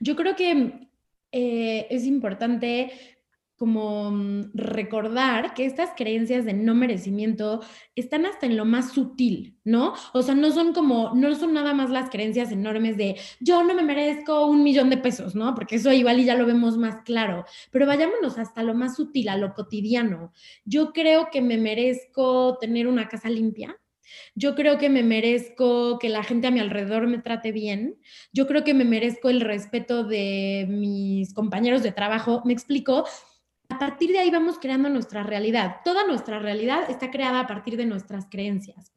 Yo 0.00 0.16
creo 0.16 0.34
que 0.34 0.88
eh, 1.30 1.86
es 1.88 2.04
importante 2.04 2.90
como 3.60 4.10
mm, 4.10 4.52
recordar 4.54 5.52
que 5.52 5.66
estas 5.66 5.90
creencias 5.94 6.46
de 6.46 6.54
no 6.54 6.74
merecimiento 6.74 7.62
están 7.94 8.24
hasta 8.24 8.46
en 8.46 8.56
lo 8.56 8.64
más 8.64 8.92
sutil, 8.92 9.58
¿no? 9.64 9.92
O 10.14 10.22
sea, 10.22 10.34
no 10.34 10.50
son 10.50 10.72
como, 10.72 11.14
no 11.14 11.34
son 11.34 11.52
nada 11.52 11.74
más 11.74 11.90
las 11.90 12.08
creencias 12.08 12.50
enormes 12.52 12.96
de 12.96 13.16
yo 13.38 13.62
no 13.62 13.74
me 13.74 13.82
merezco 13.82 14.46
un 14.46 14.64
millón 14.64 14.88
de 14.88 14.96
pesos, 14.96 15.34
¿no? 15.34 15.54
Porque 15.54 15.76
eso 15.76 15.92
igual 15.92 16.20
y 16.20 16.24
ya 16.24 16.36
lo 16.36 16.46
vemos 16.46 16.78
más 16.78 17.02
claro, 17.04 17.44
pero 17.70 17.86
vayámonos 17.86 18.38
hasta 18.38 18.62
lo 18.62 18.72
más 18.72 18.96
sutil, 18.96 19.28
a 19.28 19.36
lo 19.36 19.52
cotidiano. 19.52 20.32
Yo 20.64 20.94
creo 20.94 21.28
que 21.30 21.42
me 21.42 21.58
merezco 21.58 22.56
tener 22.58 22.88
una 22.88 23.08
casa 23.08 23.28
limpia, 23.28 23.78
yo 24.34 24.54
creo 24.54 24.78
que 24.78 24.88
me 24.88 25.02
merezco 25.02 25.98
que 25.98 26.08
la 26.08 26.22
gente 26.22 26.46
a 26.46 26.50
mi 26.50 26.60
alrededor 26.60 27.06
me 27.06 27.18
trate 27.18 27.52
bien. 27.52 27.98
Yo 28.32 28.46
creo 28.46 28.64
que 28.64 28.74
me 28.74 28.84
merezco 28.84 29.28
el 29.28 29.40
respeto 29.40 30.04
de 30.04 30.66
mis 30.68 31.34
compañeros 31.34 31.82
de 31.82 31.92
trabajo. 31.92 32.42
Me 32.44 32.52
explico. 32.52 33.04
A 33.68 33.78
partir 33.78 34.10
de 34.10 34.18
ahí 34.18 34.30
vamos 34.30 34.58
creando 34.58 34.88
nuestra 34.88 35.22
realidad. 35.22 35.76
Toda 35.84 36.06
nuestra 36.06 36.38
realidad 36.38 36.90
está 36.90 37.10
creada 37.10 37.40
a 37.40 37.46
partir 37.46 37.76
de 37.76 37.86
nuestras 37.86 38.26
creencias. 38.28 38.92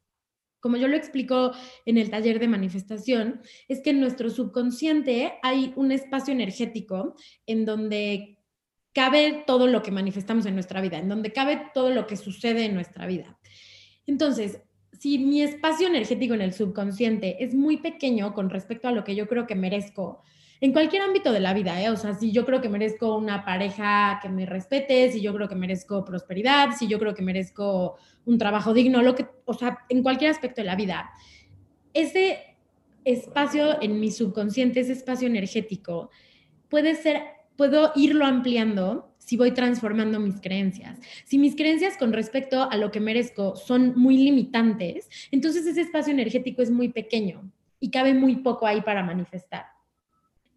Como 0.60 0.78
yo 0.78 0.88
lo 0.88 0.96
explico 0.96 1.52
en 1.84 1.98
el 1.98 2.10
taller 2.10 2.38
de 2.38 2.48
manifestación, 2.48 3.42
es 3.68 3.82
que 3.82 3.90
en 3.90 4.00
nuestro 4.00 4.30
subconsciente 4.30 5.34
hay 5.42 5.74
un 5.76 5.92
espacio 5.92 6.32
energético 6.32 7.16
en 7.46 7.66
donde 7.66 8.38
cabe 8.94 9.44
todo 9.46 9.66
lo 9.66 9.82
que 9.82 9.90
manifestamos 9.90 10.46
en 10.46 10.54
nuestra 10.54 10.80
vida, 10.80 10.98
en 10.98 11.08
donde 11.08 11.32
cabe 11.32 11.70
todo 11.74 11.90
lo 11.90 12.06
que 12.06 12.16
sucede 12.16 12.64
en 12.64 12.74
nuestra 12.74 13.06
vida. 13.06 13.38
Entonces, 14.06 14.62
si 14.98 15.18
mi 15.18 15.42
espacio 15.42 15.86
energético 15.86 16.34
en 16.34 16.42
el 16.42 16.52
subconsciente 16.52 17.42
es 17.44 17.54
muy 17.54 17.78
pequeño 17.78 18.34
con 18.34 18.50
respecto 18.50 18.88
a 18.88 18.92
lo 18.92 19.04
que 19.04 19.14
yo 19.14 19.26
creo 19.28 19.46
que 19.46 19.54
merezco, 19.54 20.22
en 20.60 20.72
cualquier 20.72 21.02
ámbito 21.02 21.32
de 21.32 21.40
la 21.40 21.52
vida, 21.52 21.82
¿eh? 21.82 21.90
o 21.90 21.96
sea, 21.96 22.14
si 22.14 22.32
yo 22.32 22.46
creo 22.46 22.60
que 22.60 22.68
merezco 22.68 23.16
una 23.16 23.44
pareja 23.44 24.18
que 24.22 24.28
me 24.28 24.46
respete, 24.46 25.10
si 25.10 25.20
yo 25.20 25.34
creo 25.34 25.48
que 25.48 25.54
merezco 25.54 26.04
prosperidad, 26.04 26.70
si 26.78 26.86
yo 26.86 26.98
creo 26.98 27.14
que 27.14 27.22
merezco 27.22 27.96
un 28.24 28.38
trabajo 28.38 28.72
digno, 28.72 29.02
lo 29.02 29.14
que, 29.14 29.26
o 29.44 29.54
sea, 29.54 29.78
en 29.88 30.02
cualquier 30.02 30.30
aspecto 30.30 30.60
de 30.62 30.66
la 30.66 30.76
vida, 30.76 31.10
ese 31.92 32.56
espacio 33.04 33.82
en 33.82 34.00
mi 34.00 34.10
subconsciente, 34.10 34.80
ese 34.80 34.92
espacio 34.92 35.28
energético, 35.28 36.10
puede 36.68 36.94
ser, 36.94 37.22
puedo 37.56 37.92
irlo 37.94 38.24
ampliando 38.24 39.13
si 39.24 39.36
voy 39.36 39.52
transformando 39.52 40.20
mis 40.20 40.40
creencias. 40.40 40.98
Si 41.24 41.38
mis 41.38 41.56
creencias 41.56 41.96
con 41.96 42.12
respecto 42.12 42.70
a 42.70 42.76
lo 42.76 42.90
que 42.90 43.00
merezco 43.00 43.56
son 43.56 43.94
muy 43.96 44.18
limitantes, 44.18 45.08
entonces 45.30 45.66
ese 45.66 45.80
espacio 45.80 46.12
energético 46.12 46.62
es 46.62 46.70
muy 46.70 46.88
pequeño 46.88 47.50
y 47.80 47.90
cabe 47.90 48.14
muy 48.14 48.36
poco 48.36 48.66
ahí 48.66 48.80
para 48.82 49.02
manifestar. 49.02 49.66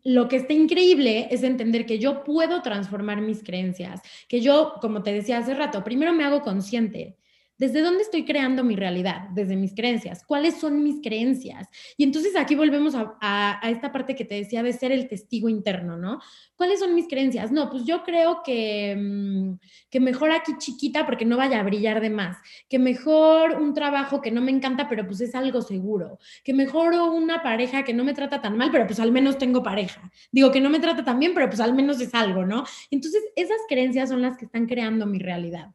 Lo 0.04 0.28
que 0.28 0.38
está 0.38 0.54
increíble 0.54 1.28
es 1.32 1.44
entender 1.44 1.86
que 1.86 2.00
yo 2.00 2.24
puedo 2.24 2.62
transformar 2.62 3.22
mis 3.22 3.44
creencias, 3.44 4.02
que 4.28 4.42
yo, 4.42 4.76
como 4.80 5.04
te 5.04 5.12
decía 5.12 5.38
hace 5.38 5.54
rato, 5.54 5.84
primero 5.84 6.14
me 6.14 6.24
hago 6.24 6.42
consciente 6.42 7.18
¿Desde 7.58 7.82
dónde 7.82 8.04
estoy 8.04 8.24
creando 8.24 8.64
mi 8.64 8.76
realidad? 8.76 9.30
Desde 9.32 9.56
mis 9.56 9.74
creencias. 9.74 10.24
¿Cuáles 10.24 10.58
son 10.58 10.84
mis 10.84 11.02
creencias? 11.02 11.68
Y 11.98 12.04
entonces 12.04 12.36
aquí 12.36 12.56
volvemos 12.56 12.94
a, 12.96 13.60
esta 13.64 13.92
parte 13.92 14.16
que 14.16 14.26
te 14.26 14.36
decía 14.36 14.62
de 14.64 14.74
ser 14.74 14.92
el 14.92 15.08
testigo 15.08 15.50
interno, 15.50 15.98
¿no? 15.98 16.20
¿Cuáles 16.56 16.80
son 16.80 16.94
mis 16.94 17.08
creencias? 17.08 17.52
No, 17.52 17.70
pues 17.70 17.84
yo 17.86 18.04
creo 18.04 18.42
que, 18.44 18.96
mm, 18.96 19.54
que 19.90 20.00
mejor 20.00 20.32
aquí 20.32 20.54
chiquita 20.58 21.06
porque 21.06 21.26
no 21.26 21.38
vaya 21.38 21.60
a 21.60 21.64
brillar 21.64 22.02
de 22.02 22.10
más, 22.10 22.38
que 22.70 22.80
mejor 22.80 23.60
un 23.60 23.74
trabajo 23.74 24.22
que 24.22 24.32
no 24.32 24.42
me 24.42 24.52
encanta, 24.52 24.88
pero 24.88 25.06
pues 25.06 25.22
es 25.22 25.34
algo 25.36 25.62
seguro, 25.62 26.20
que 26.44 26.54
mejor 26.54 26.94
una 26.94 27.42
pareja 27.42 27.84
que 27.84 27.94
no 27.94 28.04
me 28.04 28.14
trata 28.14 28.42
tan 28.42 28.58
mal, 28.58 28.70
pero 28.72 28.86
pues 28.86 29.00
al 29.00 29.12
menos 29.12 29.38
tengo 29.38 29.64
pareja. 29.64 30.12
Digo 30.32 30.52
que 30.52 30.62
no 30.62 30.70
me 30.70 30.80
trata 30.80 31.04
tan 31.04 31.20
bien, 31.20 31.34
pero 31.34 31.48
pues 31.48 31.60
al 31.60 31.74
menos 31.74 32.00
es 32.02 32.14
algo, 32.14 32.46
¿no? 32.46 32.66
Entonces 32.92 33.24
esas 33.36 33.58
creencias 33.68 34.10
son 34.10 34.22
las 34.22 34.38
que 34.38 34.46
están 34.46 34.68
creando 34.68 35.06
mi 35.06 35.20
realidad. 35.20 35.72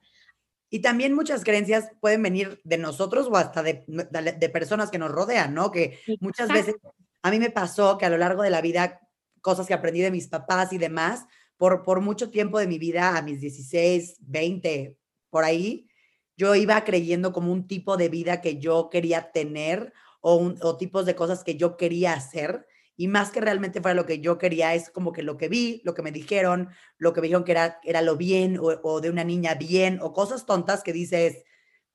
Y 0.74 0.78
también 0.78 1.12
muchas 1.12 1.44
creencias 1.44 1.90
pueden 2.00 2.22
venir 2.22 2.58
de 2.64 2.78
nosotros 2.78 3.28
o 3.30 3.36
hasta 3.36 3.62
de, 3.62 3.84
de, 3.86 4.48
personas 4.48 4.90
que 4.90 4.96
nos 4.96 5.10
rodean, 5.10 5.52
¿no? 5.52 5.70
Que 5.70 6.00
muchas 6.18 6.48
veces 6.48 6.76
a 7.20 7.30
mí 7.30 7.38
me 7.38 7.50
pasó 7.50 7.98
que 7.98 8.06
a 8.06 8.08
lo 8.08 8.16
largo 8.16 8.42
de 8.42 8.48
la 8.48 8.62
vida, 8.62 8.98
cosas 9.42 9.66
que 9.66 9.74
aprendí 9.74 10.00
de 10.00 10.10
mis 10.10 10.28
papás 10.28 10.72
y 10.72 10.78
demás, 10.78 11.26
por, 11.58 11.82
por 11.82 12.00
mucho 12.00 12.30
tiempo 12.30 12.58
de 12.58 12.66
mi 12.66 12.78
vida, 12.78 13.18
a 13.18 13.20
mis 13.20 13.42
16, 13.42 14.16
20, 14.20 14.96
por 15.28 15.44
ahí, 15.44 15.90
yo 16.38 16.54
iba 16.54 16.82
creyendo 16.84 17.34
como 17.34 17.52
un 17.52 17.66
tipo 17.66 17.98
de 17.98 18.08
vida 18.08 18.40
que 18.40 18.58
yo 18.58 18.88
quería 18.88 19.30
tener 19.30 19.92
o, 20.22 20.54
o 20.62 20.76
tipos 20.78 21.04
de 21.04 21.14
cosas 21.14 21.44
que 21.44 21.56
yo 21.56 21.76
quería 21.76 22.14
hacer 22.14 22.66
y 22.96 23.08
más 23.08 23.30
que 23.30 23.40
realmente 23.40 23.80
fuera 23.80 23.94
lo 23.94 24.06
que 24.06 24.20
yo 24.20 24.38
quería, 24.38 24.74
es 24.74 24.90
como 24.90 25.12
que 25.12 25.22
lo 25.22 25.36
que 25.36 25.48
vi, 25.48 25.80
lo 25.84 25.94
que 25.94 26.02
me 26.02 26.12
dijeron, 26.12 26.68
lo 26.98 27.12
que 27.12 27.20
me 27.20 27.26
dijeron 27.26 27.44
que 27.44 27.52
era, 27.52 27.80
era 27.84 28.02
lo 28.02 28.16
bien 28.16 28.58
o, 28.60 29.00
de 29.00 29.10
una 29.10 29.24
niña 29.24 29.54
bien 29.54 29.98
o 30.02 30.12
cosas 30.12 30.46
tontas 30.46 30.82
que 30.82 30.92
dices, 30.92 31.44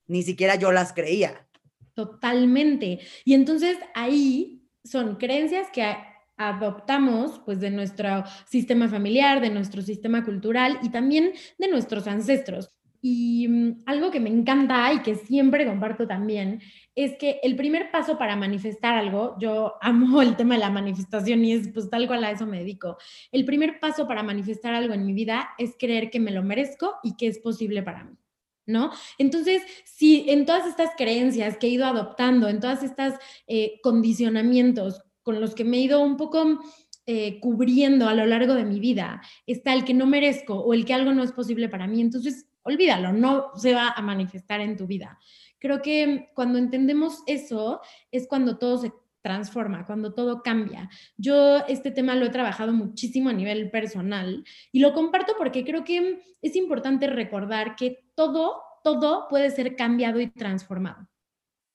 ni 0.07 0.23
siquiera 0.23 0.55
yo 0.55 0.71
las 0.71 0.93
creía. 0.93 1.47
Totalmente. 1.93 2.99
Y 3.25 3.33
entonces 3.33 3.77
ahí 3.93 4.67
son 4.83 5.15
creencias 5.15 5.67
que 5.71 5.95
adoptamos 6.37 7.41
pues 7.45 7.59
de 7.59 7.71
nuestro 7.71 8.23
sistema 8.47 8.87
familiar, 8.87 9.41
de 9.41 9.49
nuestro 9.49 9.81
sistema 9.81 10.23
cultural 10.23 10.79
y 10.83 10.89
también 10.89 11.33
de 11.57 11.67
nuestros 11.67 12.07
ancestros. 12.07 12.76
Y 13.09 13.47
mm, 13.47 13.83
algo 13.85 14.11
que 14.11 14.19
me 14.19 14.29
encanta 14.29 14.91
y 14.91 15.01
que 15.01 15.15
siempre 15.15 15.65
comparto 15.65 16.05
también 16.05 16.59
es 16.93 17.17
que 17.17 17.39
el 17.41 17.55
primer 17.55 17.89
paso 17.89 18.17
para 18.17 18.35
manifestar 18.35 18.95
algo, 18.95 19.37
yo 19.39 19.75
amo 19.81 20.21
el 20.21 20.35
tema 20.35 20.55
de 20.55 20.59
la 20.59 20.69
manifestación 20.69 21.45
y 21.45 21.53
es 21.53 21.69
pues 21.69 21.89
tal 21.89 22.05
cual 22.05 22.25
a 22.25 22.31
eso 22.31 22.45
me 22.45 22.59
dedico. 22.59 22.97
El 23.31 23.45
primer 23.45 23.79
paso 23.79 24.09
para 24.09 24.23
manifestar 24.23 24.73
algo 24.73 24.93
en 24.93 25.05
mi 25.05 25.13
vida 25.13 25.51
es 25.57 25.75
creer 25.79 26.09
que 26.09 26.19
me 26.19 26.31
lo 26.31 26.43
merezco 26.43 26.95
y 27.01 27.15
que 27.15 27.27
es 27.27 27.39
posible 27.39 27.81
para 27.81 28.03
mí. 28.03 28.17
¿No? 28.65 28.91
Entonces, 29.17 29.61
si 29.85 30.29
en 30.29 30.45
todas 30.45 30.67
estas 30.67 30.89
creencias 30.97 31.55
que 31.57 31.67
he 31.67 31.69
ido 31.69 31.85
adoptando, 31.85 32.49
en 32.49 32.59
todas 32.59 32.83
estas 32.83 33.17
eh, 33.47 33.79
condicionamientos 33.81 35.01
con 35.23 35.39
los 35.39 35.55
que 35.55 35.63
me 35.63 35.77
he 35.77 35.81
ido 35.81 36.01
un 36.01 36.17
poco 36.17 36.59
eh, 37.05 37.39
cubriendo 37.39 38.09
a 38.09 38.13
lo 38.13 38.25
largo 38.25 38.53
de 38.53 38.65
mi 38.65 38.81
vida, 38.81 39.21
está 39.45 39.73
el 39.73 39.85
que 39.85 39.93
no 39.93 40.05
merezco 40.05 40.55
o 40.55 40.73
el 40.73 40.83
que 40.83 40.93
algo 40.93 41.13
no 41.13 41.23
es 41.23 41.31
posible 41.31 41.69
para 41.69 41.87
mí, 41.87 42.01
entonces 42.01 42.47
olvídalo, 42.67 43.13
no 43.13 43.51
se 43.55 43.73
va 43.73 43.89
a 43.89 44.01
manifestar 44.01 44.61
en 44.61 44.75
tu 44.77 44.85
vida. 44.85 45.17
Creo 45.59 45.81
que 45.81 46.29
cuando 46.35 46.59
entendemos 46.59 47.23
eso 47.25 47.81
es 48.11 48.27
cuando 48.27 48.57
todo 48.57 48.77
se 48.77 48.91
transforma, 49.21 49.85
cuando 49.85 50.13
todo 50.13 50.43
cambia. 50.43 50.89
Yo 51.17 51.57
este 51.67 51.91
tema 51.91 52.15
lo 52.15 52.25
he 52.25 52.29
trabajado 52.29 52.73
muchísimo 52.73 53.29
a 53.29 53.33
nivel 53.33 53.71
personal 53.71 54.43
y 54.71 54.79
lo 54.79 54.93
comparto 54.93 55.33
porque 55.37 55.65
creo 55.65 55.83
que 55.83 56.21
es 56.41 56.55
importante 56.55 57.07
recordar 57.07 57.75
que 57.75 58.05
todo, 58.15 58.61
todo 58.83 59.27
puede 59.27 59.49
ser 59.49 59.75
cambiado 59.75 60.19
y 60.19 60.29
transformado 60.29 61.07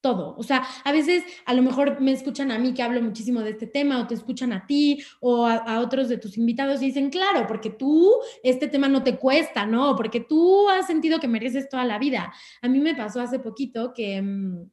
todo. 0.03 0.35
O 0.37 0.43
sea, 0.43 0.67
a 0.83 0.91
veces 0.91 1.23
a 1.45 1.53
lo 1.53 1.63
mejor 1.63 2.01
me 2.01 2.11
escuchan 2.11 2.51
a 2.51 2.59
mí 2.59 2.73
que 2.73 2.83
hablo 2.83 3.01
muchísimo 3.01 3.39
de 3.39 3.51
este 3.51 3.67
tema 3.67 3.99
o 3.99 4.05
te 4.05 4.13
escuchan 4.13 4.51
a 4.51 4.67
ti 4.67 5.01
o 5.21 5.47
a, 5.47 5.79
otros 5.79 6.09
de 6.09 6.17
tus 6.17 6.37
invitados 6.37 6.81
y 6.81 6.87
dicen, 6.87 7.09
claro, 7.09 7.47
porque 7.47 7.69
tú 7.69 8.11
este 8.43 8.67
tema 8.67 8.89
no 8.89 9.01
te 9.01 9.17
cuesta, 9.17 9.65
¿no? 9.65 9.95
Porque 9.95 10.19
tú 10.19 10.69
has 10.69 10.85
sentido 10.87 11.19
que 11.19 11.29
mereces 11.29 11.69
toda 11.69 11.85
la 11.85 11.97
vida. 11.97 12.33
A 12.61 12.67
mí 12.67 12.79
me 12.79 12.93
pasó 12.93 13.21
hace 13.21 13.39
poquito 13.39 13.93
que... 13.93 14.21
Mm, 14.21 14.69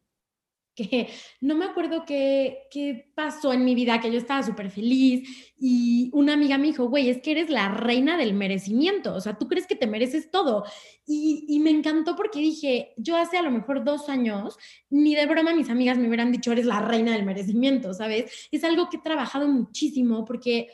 que 0.74 1.08
no 1.40 1.54
me 1.54 1.64
acuerdo 1.64 2.04
qué, 2.06 2.68
qué 2.70 3.10
pasó 3.14 3.52
en 3.52 3.64
mi 3.64 3.74
vida, 3.74 4.00
que 4.00 4.10
yo 4.10 4.18
estaba 4.18 4.42
súper 4.42 4.70
feliz 4.70 5.52
y 5.56 6.10
una 6.12 6.34
amiga 6.34 6.58
me 6.58 6.68
dijo, 6.68 6.88
güey, 6.88 7.10
es 7.10 7.20
que 7.20 7.32
eres 7.32 7.50
la 7.50 7.68
reina 7.68 8.16
del 8.16 8.34
merecimiento, 8.34 9.14
o 9.14 9.20
sea, 9.20 9.36
tú 9.36 9.48
crees 9.48 9.66
que 9.66 9.76
te 9.76 9.86
mereces 9.86 10.30
todo. 10.30 10.64
Y, 11.06 11.44
y, 11.48 11.58
me 11.60 11.70
encantó 11.70 12.14
porque 12.14 12.38
dije, 12.38 12.92
yo 12.96 13.16
hace 13.16 13.36
a 13.36 13.42
lo 13.42 13.50
mejor 13.50 13.84
dos 13.84 14.08
años, 14.08 14.56
ni 14.88 15.14
de 15.14 15.26
broma 15.26 15.54
mis 15.54 15.68
amigas 15.68 15.98
me 15.98 16.06
hubieran 16.06 16.30
dicho, 16.32 16.52
eres 16.52 16.66
la 16.66 16.80
reina 16.80 17.12
del 17.12 17.24
merecimiento, 17.24 17.92
¿sabes? 17.92 18.48
Es 18.52 18.64
algo 18.64 18.88
que 18.88 18.98
he 18.98 19.00
trabajado 19.00 19.48
muchísimo 19.48 20.24
porque, 20.24 20.68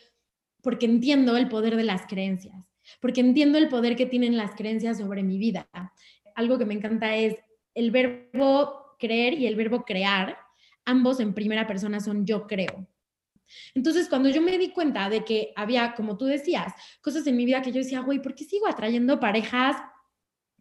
porque 0.63 0.87
entiendo 0.87 1.37
el 1.37 1.49
poder 1.49 1.77
de 1.77 1.85
las 1.85 2.07
creencias, 2.07 2.55
porque 3.01 3.21
entiendo 3.21 3.57
el 3.59 3.69
poder 3.69 3.97
que 3.97 4.07
tienen 4.07 4.37
las 4.37 4.55
creencias 4.55 4.99
sobre 4.99 5.23
mi 5.23 5.39
vida. 5.39 5.69
Algo 6.35 6.59
que 6.59 6.67
me 6.67 6.75
encanta 6.75 7.17
es 7.17 7.37
el 7.75 7.91
verbo 7.91 8.86
creer 8.99 9.35
y 9.35 9.47
el 9.47 9.57
verbo 9.57 9.85
crear 9.85 10.39
ambos 10.85 11.21
en 11.21 11.35
primera 11.35 11.67
persona 11.67 12.01
son 12.01 12.25
yo 12.25 12.47
creo. 12.47 12.87
Entonces, 13.75 14.09
cuando 14.09 14.29
yo 14.29 14.43
me 14.43 14.59
di 14.59 14.71
cuenta 14.71 15.09
de 15.09 15.25
que 15.25 15.53
había, 15.57 15.95
como 15.95 16.17
tú 16.17 16.25
decías, 16.25 16.73
cosas 17.01 17.27
en 17.27 17.37
mi 17.37 17.45
vida 17.45 17.63
que 17.63 17.73
yo 17.73 17.79
decía, 17.79 18.01
güey, 18.01 18.21
¿por 18.21 18.35
qué 18.35 18.45
sigo 18.45 18.67
atrayendo 18.67 19.21
parejas 19.21 19.77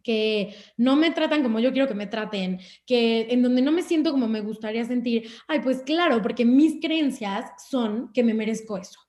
que 0.02 0.54
no 0.76 0.94
me 0.94 1.10
tratan 1.10 1.42
como 1.42 1.58
yo 1.58 1.72
quiero 1.72 1.88
que 1.88 1.94
me 1.94 2.06
traten, 2.06 2.60
que 2.86 3.26
en 3.30 3.42
donde 3.42 3.62
no 3.62 3.72
me 3.72 3.82
siento 3.82 4.12
como 4.12 4.28
me 4.28 4.40
gustaría 4.40 4.84
sentir? 4.84 5.28
Ay, 5.48 5.60
pues 5.60 5.82
claro, 5.82 6.22
porque 6.22 6.44
mis 6.44 6.80
creencias 6.80 7.50
son 7.68 8.12
que 8.12 8.22
me 8.22 8.34
merezco 8.34 8.76
eso. 8.76 9.00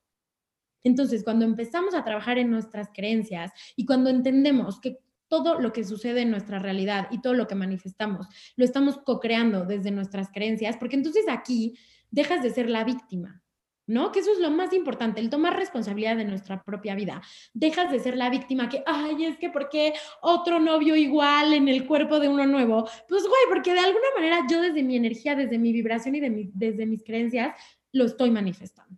Entonces, 0.83 1.23
cuando 1.23 1.45
empezamos 1.45 1.93
a 1.93 2.03
trabajar 2.03 2.37
en 2.37 2.49
nuestras 2.49 2.89
creencias 2.93 3.51
y 3.75 3.85
cuando 3.85 4.09
entendemos 4.09 4.79
que 4.79 4.99
todo 5.27 5.59
lo 5.59 5.73
que 5.73 5.83
sucede 5.83 6.21
en 6.21 6.31
nuestra 6.31 6.59
realidad 6.59 7.07
y 7.11 7.21
todo 7.21 7.33
lo 7.33 7.47
que 7.47 7.55
manifestamos 7.55 8.27
lo 8.55 8.65
estamos 8.65 8.97
co-creando 8.99 9.65
desde 9.65 9.91
nuestras 9.91 10.29
creencias, 10.31 10.77
porque 10.77 10.95
entonces 10.95 11.25
aquí 11.29 11.77
dejas 12.09 12.41
de 12.41 12.49
ser 12.49 12.69
la 12.69 12.83
víctima, 12.83 13.41
¿no? 13.85 14.11
Que 14.11 14.19
eso 14.19 14.31
es 14.31 14.39
lo 14.39 14.51
más 14.51 14.73
importante, 14.73 15.21
el 15.21 15.29
tomar 15.29 15.55
responsabilidad 15.55 16.17
de 16.17 16.25
nuestra 16.25 16.63
propia 16.63 16.95
vida. 16.95 17.21
Dejas 17.53 17.91
de 17.91 17.99
ser 17.99 18.17
la 18.17 18.29
víctima 18.29 18.69
que, 18.69 18.83
ay, 18.85 19.25
es 19.25 19.37
que 19.37 19.49
¿por 19.49 19.69
qué 19.69 19.93
otro 20.21 20.59
novio 20.59 20.95
igual 20.95 21.53
en 21.53 21.67
el 21.67 21.85
cuerpo 21.85 22.19
de 22.19 22.27
uno 22.27 22.45
nuevo? 22.45 22.89
Pues, 23.07 23.23
güey, 23.23 23.41
porque 23.49 23.73
de 23.73 23.79
alguna 23.79 24.07
manera 24.15 24.39
yo 24.49 24.61
desde 24.61 24.83
mi 24.83 24.95
energía, 24.95 25.35
desde 25.35 25.57
mi 25.57 25.71
vibración 25.71 26.15
y 26.15 26.51
desde 26.53 26.85
mis 26.85 27.03
creencias, 27.03 27.55
lo 27.93 28.05
estoy 28.05 28.31
manifestando. 28.31 28.97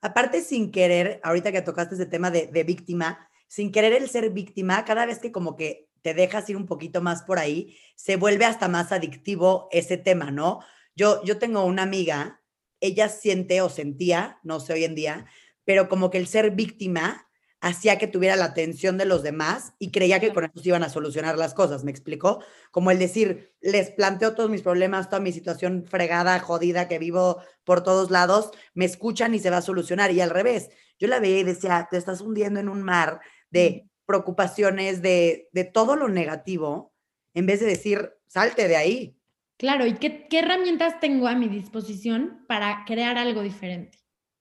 Aparte, 0.00 0.42
sin 0.42 0.70
querer, 0.70 1.20
ahorita 1.24 1.50
que 1.50 1.62
tocaste 1.62 1.96
ese 1.96 2.06
tema 2.06 2.30
de 2.30 2.64
víctima, 2.64 3.27
sin 3.48 3.72
querer 3.72 3.92
el 3.92 4.08
ser 4.08 4.30
víctima, 4.30 4.84
cada 4.84 5.06
vez 5.06 5.18
que 5.18 5.32
como 5.32 5.56
que 5.56 5.88
te 6.02 6.14
dejas 6.14 6.48
ir 6.48 6.56
un 6.56 6.66
poquito 6.66 7.02
más 7.02 7.22
por 7.22 7.38
ahí, 7.38 7.76
se 7.96 8.16
vuelve 8.16 8.44
hasta 8.44 8.68
más 8.68 8.92
adictivo 8.92 9.68
ese 9.72 9.96
tema, 9.96 10.30
¿no? 10.30 10.60
Yo, 10.94 11.22
yo 11.24 11.38
tengo 11.38 11.64
una 11.64 11.82
amiga, 11.82 12.42
ella 12.80 13.08
siente 13.08 13.60
o 13.60 13.68
sentía, 13.68 14.38
no 14.42 14.60
sé 14.60 14.74
hoy 14.74 14.84
en 14.84 14.94
día, 14.94 15.26
pero 15.64 15.88
como 15.88 16.10
que 16.10 16.18
el 16.18 16.28
ser 16.28 16.52
víctima 16.52 17.28
hacía 17.60 17.98
que 17.98 18.06
tuviera 18.06 18.36
la 18.36 18.46
atención 18.46 18.98
de 18.98 19.04
los 19.04 19.22
demás 19.22 19.72
y 19.78 19.90
creía 19.90 20.20
que 20.20 20.32
con 20.32 20.44
eso 20.44 20.62
se 20.62 20.68
iban 20.68 20.84
a 20.84 20.88
solucionar 20.88 21.36
las 21.36 21.54
cosas, 21.54 21.82
¿me 21.82 21.90
explicó? 21.90 22.42
Como 22.70 22.90
el 22.90 22.98
decir, 22.98 23.54
les 23.60 23.90
planteo 23.90 24.34
todos 24.34 24.48
mis 24.48 24.62
problemas, 24.62 25.08
toda 25.08 25.20
mi 25.20 25.32
situación 25.32 25.84
fregada, 25.88 26.38
jodida 26.38 26.86
que 26.86 26.98
vivo 26.98 27.42
por 27.64 27.82
todos 27.82 28.10
lados, 28.10 28.52
me 28.74 28.84
escuchan 28.84 29.34
y 29.34 29.40
se 29.40 29.50
va 29.50 29.58
a 29.58 29.62
solucionar. 29.62 30.12
Y 30.12 30.20
al 30.20 30.30
revés, 30.30 30.70
yo 30.98 31.08
la 31.08 31.18
veía 31.18 31.40
y 31.40 31.44
decía, 31.44 31.88
te 31.90 31.96
estás 31.96 32.20
hundiendo 32.20 32.60
en 32.60 32.68
un 32.68 32.82
mar 32.82 33.20
de 33.50 33.86
preocupaciones, 34.06 35.02
de, 35.02 35.48
de 35.52 35.64
todo 35.64 35.96
lo 35.96 36.08
negativo, 36.08 36.92
en 37.34 37.46
vez 37.46 37.60
de 37.60 37.66
decir, 37.66 38.12
salte 38.26 38.68
de 38.68 38.76
ahí. 38.76 39.16
Claro, 39.56 39.86
¿y 39.86 39.94
qué, 39.94 40.26
qué 40.28 40.40
herramientas 40.40 41.00
tengo 41.00 41.28
a 41.28 41.34
mi 41.34 41.48
disposición 41.48 42.44
para 42.46 42.84
crear 42.86 43.18
algo 43.18 43.42
diferente? 43.42 43.98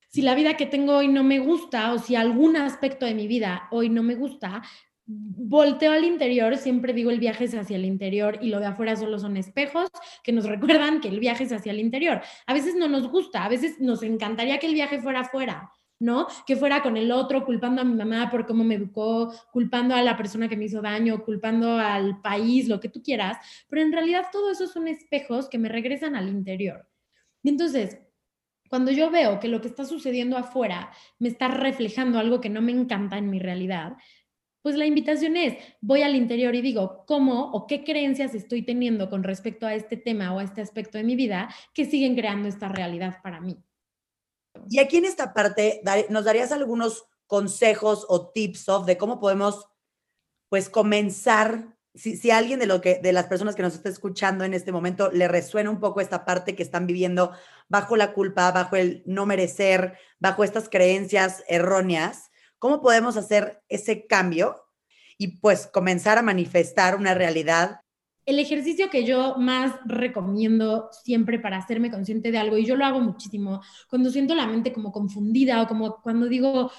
si 0.09 0.21
la 0.21 0.35
vida 0.35 0.55
que 0.55 0.65
tengo 0.65 0.97
hoy 0.97 1.07
no 1.07 1.23
me 1.23 1.39
gusta 1.39 1.93
o 1.93 1.99
si 1.99 2.15
algún 2.15 2.55
aspecto 2.55 3.05
de 3.05 3.13
mi 3.13 3.27
vida 3.27 3.67
hoy 3.71 3.89
no 3.89 4.03
me 4.03 4.15
gusta, 4.15 4.63
volteo 5.05 5.91
al 5.91 6.03
interior, 6.03 6.57
siempre 6.57 6.93
digo 6.93 7.11
el 7.11 7.19
viaje 7.19 7.45
es 7.45 7.53
hacia 7.53 7.75
el 7.75 7.85
interior 7.85 8.39
y 8.41 8.49
lo 8.49 8.59
de 8.59 8.65
afuera 8.65 8.95
solo 8.95 9.19
son 9.19 9.37
espejos 9.37 9.89
que 10.23 10.31
nos 10.31 10.45
recuerdan 10.47 11.01
que 11.01 11.09
el 11.09 11.19
viaje 11.19 11.43
es 11.43 11.51
hacia 11.51 11.71
el 11.71 11.79
interior. 11.79 12.21
A 12.45 12.53
veces 12.53 12.75
no 12.75 12.87
nos 12.87 13.09
gusta, 13.09 13.45
a 13.45 13.49
veces 13.49 13.79
nos 13.79 14.01
encantaría 14.03 14.59
que 14.59 14.67
el 14.67 14.73
viaje 14.73 14.99
fuera 14.99 15.21
afuera, 15.21 15.71
¿no? 15.99 16.27
Que 16.45 16.55
fuera 16.55 16.83
con 16.83 16.97
el 16.97 17.11
otro, 17.11 17.45
culpando 17.45 17.81
a 17.81 17.85
mi 17.85 17.95
mamá 17.95 18.29
por 18.29 18.45
cómo 18.45 18.63
me 18.63 18.75
educó, 18.75 19.33
culpando 19.51 19.95
a 19.95 20.01
la 20.01 20.17
persona 20.17 20.47
que 20.47 20.57
me 20.57 20.65
hizo 20.65 20.81
daño, 20.81 21.23
culpando 21.23 21.73
al 21.73 22.21
país, 22.21 22.67
lo 22.67 22.79
que 22.79 22.89
tú 22.89 23.01
quieras, 23.01 23.37
pero 23.67 23.81
en 23.81 23.91
realidad 23.91 24.25
todo 24.31 24.51
eso 24.51 24.67
son 24.67 24.87
espejos 24.87 25.49
que 25.49 25.57
me 25.57 25.69
regresan 25.69 26.15
al 26.15 26.29
interior. 26.29 26.87
Y 27.43 27.49
entonces, 27.49 27.99
cuando 28.69 28.91
yo 28.91 29.09
veo 29.09 29.39
que 29.39 29.47
lo 29.47 29.61
que 29.61 29.67
está 29.67 29.85
sucediendo 29.85 30.37
afuera 30.37 30.91
me 31.19 31.29
está 31.29 31.47
reflejando 31.47 32.19
algo 32.19 32.41
que 32.41 32.49
no 32.49 32.61
me 32.61 32.71
encanta 32.71 33.17
en 33.17 33.29
mi 33.29 33.39
realidad, 33.39 33.93
pues 34.61 34.75
la 34.75 34.85
invitación 34.85 35.37
es, 35.37 35.55
voy 35.79 36.01
al 36.01 36.15
interior 36.15 36.53
y 36.53 36.61
digo, 36.61 37.05
¿cómo 37.07 37.51
o 37.51 37.67
qué 37.67 37.85
creencias 37.85 38.35
estoy 38.35 38.63
teniendo 38.63 39.09
con 39.09 39.23
respecto 39.23 39.65
a 39.65 39.73
este 39.73 39.95
tema 39.95 40.33
o 40.33 40.39
a 40.39 40.43
este 40.43 40.61
aspecto 40.61 40.97
de 40.97 41.05
mi 41.05 41.15
vida 41.15 41.47
que 41.73 41.85
siguen 41.85 42.15
creando 42.15 42.49
esta 42.49 42.67
realidad 42.67 43.19
para 43.23 43.39
mí? 43.39 43.63
Y 44.69 44.79
aquí 44.79 44.97
en 44.97 45.05
esta 45.05 45.33
parte, 45.33 45.81
¿nos 46.09 46.25
darías 46.25 46.51
algunos 46.51 47.05
consejos 47.25 48.05
o 48.09 48.29
tips 48.29 48.69
of 48.69 48.85
de 48.85 48.97
cómo 48.97 49.19
podemos, 49.19 49.67
pues, 50.49 50.69
comenzar 50.69 51.77
si, 51.97 52.31
alguien 52.31 52.59
de, 52.59 52.67
lo 52.67 52.79
que, 52.79 52.99
de 53.01 53.11
las 53.11 53.25
personas 53.25 53.55
que 53.55 53.63
nos 53.63 53.73
está 53.73 53.89
escuchando 53.89 54.43
en 54.43 54.53
este 54.53 54.71
momento 54.71 55.09
le 55.11 55.27
resuena 55.27 55.69
un 55.69 55.79
poco 55.79 55.99
esta 55.99 56.25
parte 56.25 56.55
que 56.55 56.63
están 56.63 56.85
viviendo 56.85 57.31
bajo 57.67 57.97
la 57.97 58.13
culpa, 58.13 58.51
bajo 58.51 58.75
el 58.75 59.03
no 59.05 59.25
merecer, 59.25 59.97
bajo 60.19 60.43
estas 60.43 60.69
creencias 60.69 61.43
erróneas, 61.47 62.29
¿cómo 62.59 62.81
podemos 62.81 63.17
hacer 63.17 63.63
ese 63.67 64.05
cambio 64.05 64.63
y 65.17 65.39
pues 65.39 65.67
comenzar 65.67 66.17
a 66.17 66.23
manifestar 66.23 66.95
una 66.95 67.13
realidad? 67.13 67.81
El 68.27 68.39
ejercicio 68.39 68.89
que 68.89 69.05
yo 69.05 69.37
más 69.37 69.73
recomiendo 69.85 70.89
siempre 70.91 71.39
para 71.39 71.57
hacerme 71.57 71.89
consciente 71.89 72.29
de 72.29 72.37
algo, 72.37 72.57
y 72.57 72.65
yo 72.65 72.75
lo 72.75 72.85
hago 72.85 72.99
muchísimo, 72.99 73.61
cuando 73.89 74.09
siento 74.09 74.35
la 74.35 74.45
mente 74.45 74.73
como 74.73 74.91
confundida 74.91 75.61
o 75.61 75.67
como 75.67 76.01
cuando 76.01 76.27
digo, 76.27 76.69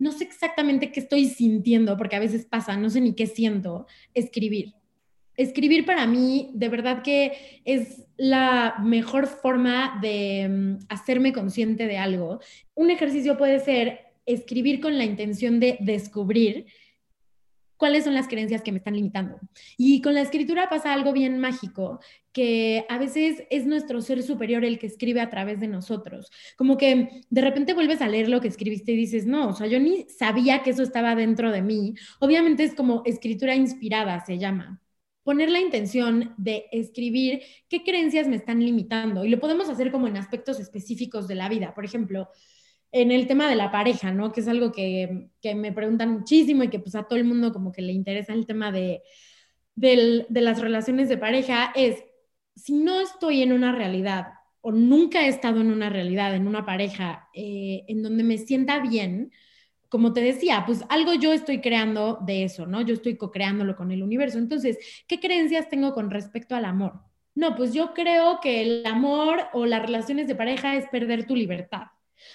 no 0.00 0.10
sé 0.10 0.24
exactamente 0.24 0.90
qué 0.90 0.98
estoy 0.98 1.26
sintiendo, 1.26 1.96
porque 1.96 2.16
a 2.16 2.18
veces 2.18 2.46
pasa, 2.46 2.76
no 2.76 2.90
sé 2.90 3.00
ni 3.00 3.14
qué 3.14 3.28
siento, 3.28 3.86
escribir. 4.12 4.74
Escribir 5.36 5.86
para 5.86 6.04
mí, 6.08 6.50
de 6.54 6.68
verdad 6.68 7.02
que 7.02 7.62
es 7.64 8.04
la 8.16 8.78
mejor 8.82 9.28
forma 9.28 10.00
de 10.02 10.48
mm, 10.48 10.78
hacerme 10.88 11.32
consciente 11.32 11.86
de 11.86 11.96
algo. 11.96 12.40
Un 12.74 12.90
ejercicio 12.90 13.38
puede 13.38 13.60
ser 13.60 14.00
escribir 14.26 14.80
con 14.80 14.98
la 14.98 15.04
intención 15.04 15.60
de 15.60 15.78
descubrir 15.78 16.66
cuáles 17.78 18.04
son 18.04 18.12
las 18.14 18.28
creencias 18.28 18.62
que 18.62 18.72
me 18.72 18.78
están 18.78 18.94
limitando. 18.94 19.38
Y 19.78 20.02
con 20.02 20.14
la 20.14 20.20
escritura 20.20 20.68
pasa 20.68 20.92
algo 20.92 21.12
bien 21.14 21.38
mágico, 21.38 22.00
que 22.32 22.84
a 22.90 22.98
veces 22.98 23.44
es 23.50 23.64
nuestro 23.66 24.02
ser 24.02 24.22
superior 24.22 24.64
el 24.64 24.78
que 24.78 24.86
escribe 24.86 25.22
a 25.22 25.30
través 25.30 25.60
de 25.60 25.68
nosotros. 25.68 26.30
Como 26.56 26.76
que 26.76 27.22
de 27.30 27.40
repente 27.40 27.72
vuelves 27.74 28.02
a 28.02 28.08
leer 28.08 28.28
lo 28.28 28.40
que 28.42 28.48
escribiste 28.48 28.92
y 28.92 28.96
dices, 28.96 29.26
no, 29.26 29.48
o 29.48 29.52
sea, 29.54 29.66
yo 29.66 29.80
ni 29.80 30.06
sabía 30.10 30.62
que 30.62 30.70
eso 30.70 30.82
estaba 30.82 31.14
dentro 31.14 31.50
de 31.50 31.62
mí. 31.62 31.94
Obviamente 32.20 32.64
es 32.64 32.74
como 32.74 33.02
escritura 33.06 33.54
inspirada, 33.54 34.24
se 34.26 34.38
llama 34.38 34.82
poner 35.28 35.50
la 35.50 35.60
intención 35.60 36.32
de 36.38 36.70
escribir 36.72 37.42
qué 37.68 37.84
creencias 37.84 38.26
me 38.26 38.36
están 38.36 38.60
limitando. 38.60 39.26
Y 39.26 39.28
lo 39.28 39.38
podemos 39.38 39.68
hacer 39.68 39.92
como 39.92 40.06
en 40.06 40.16
aspectos 40.16 40.58
específicos 40.58 41.28
de 41.28 41.34
la 41.34 41.50
vida. 41.50 41.74
Por 41.74 41.84
ejemplo, 41.84 42.30
en 42.92 43.12
el 43.12 43.26
tema 43.26 43.48
de 43.48 43.56
la 43.56 43.70
pareja, 43.70 44.12
¿no? 44.12 44.32
Que 44.32 44.40
es 44.40 44.48
algo 44.48 44.72
que, 44.72 45.30
me 45.54 45.72
preguntan 45.72 46.10
muchísimo 46.12 46.62
y 46.64 46.68
que 46.68 46.78
pues 46.78 46.94
a 46.94 47.04
todo 47.04 47.18
el 47.18 47.24
mundo 47.24 47.52
como 47.52 47.72
que 47.72 47.82
le 47.82 47.92
interesa 47.92 48.32
el 48.32 48.46
tema 48.46 48.72
de, 48.72 49.02
las 49.76 50.60
relaciones 50.60 51.08
de 51.08 51.18
pareja, 51.18 51.72
es 51.74 52.02
si 52.56 52.72
no 52.74 53.00
estoy 53.00 53.42
en 53.42 53.52
una 53.52 53.72
realidad 53.72 54.28
o 54.60 54.72
nunca 54.72 55.24
he 55.24 55.28
estado 55.28 55.60
en 55.60 55.70
una 55.70 55.88
realidad, 55.88 56.34
en 56.34 56.48
una 56.48 56.66
pareja 56.66 57.28
eh, 57.34 57.84
en 57.88 58.02
donde 58.02 58.24
me 58.24 58.38
sienta 58.38 58.80
bien, 58.80 59.30
como 59.88 60.12
te 60.12 60.20
decía, 60.20 60.64
pues 60.66 60.84
algo 60.88 61.14
yo 61.14 61.32
estoy 61.32 61.60
creando 61.60 62.18
de 62.26 62.44
eso, 62.44 62.66
¿no? 62.66 62.82
Yo 62.82 62.94
estoy 62.94 63.16
co-creándolo 63.16 63.76
con 63.76 63.90
el 63.90 64.02
universo. 64.02 64.38
Entonces, 64.38 64.78
¿qué 65.06 65.20
creencias 65.20 65.68
tengo 65.68 65.94
con 65.94 66.10
respecto 66.10 66.54
al 66.56 66.64
amor? 66.66 67.00
No, 67.34 67.54
pues 67.54 67.72
yo 67.72 67.94
creo 67.94 68.40
que 68.42 68.62
el 68.62 68.86
amor 68.86 69.44
o 69.52 69.64
las 69.64 69.80
relaciones 69.80 70.28
de 70.28 70.34
pareja 70.34 70.76
es 70.76 70.88
perder 70.88 71.26
tu 71.26 71.36
libertad. 71.36 71.84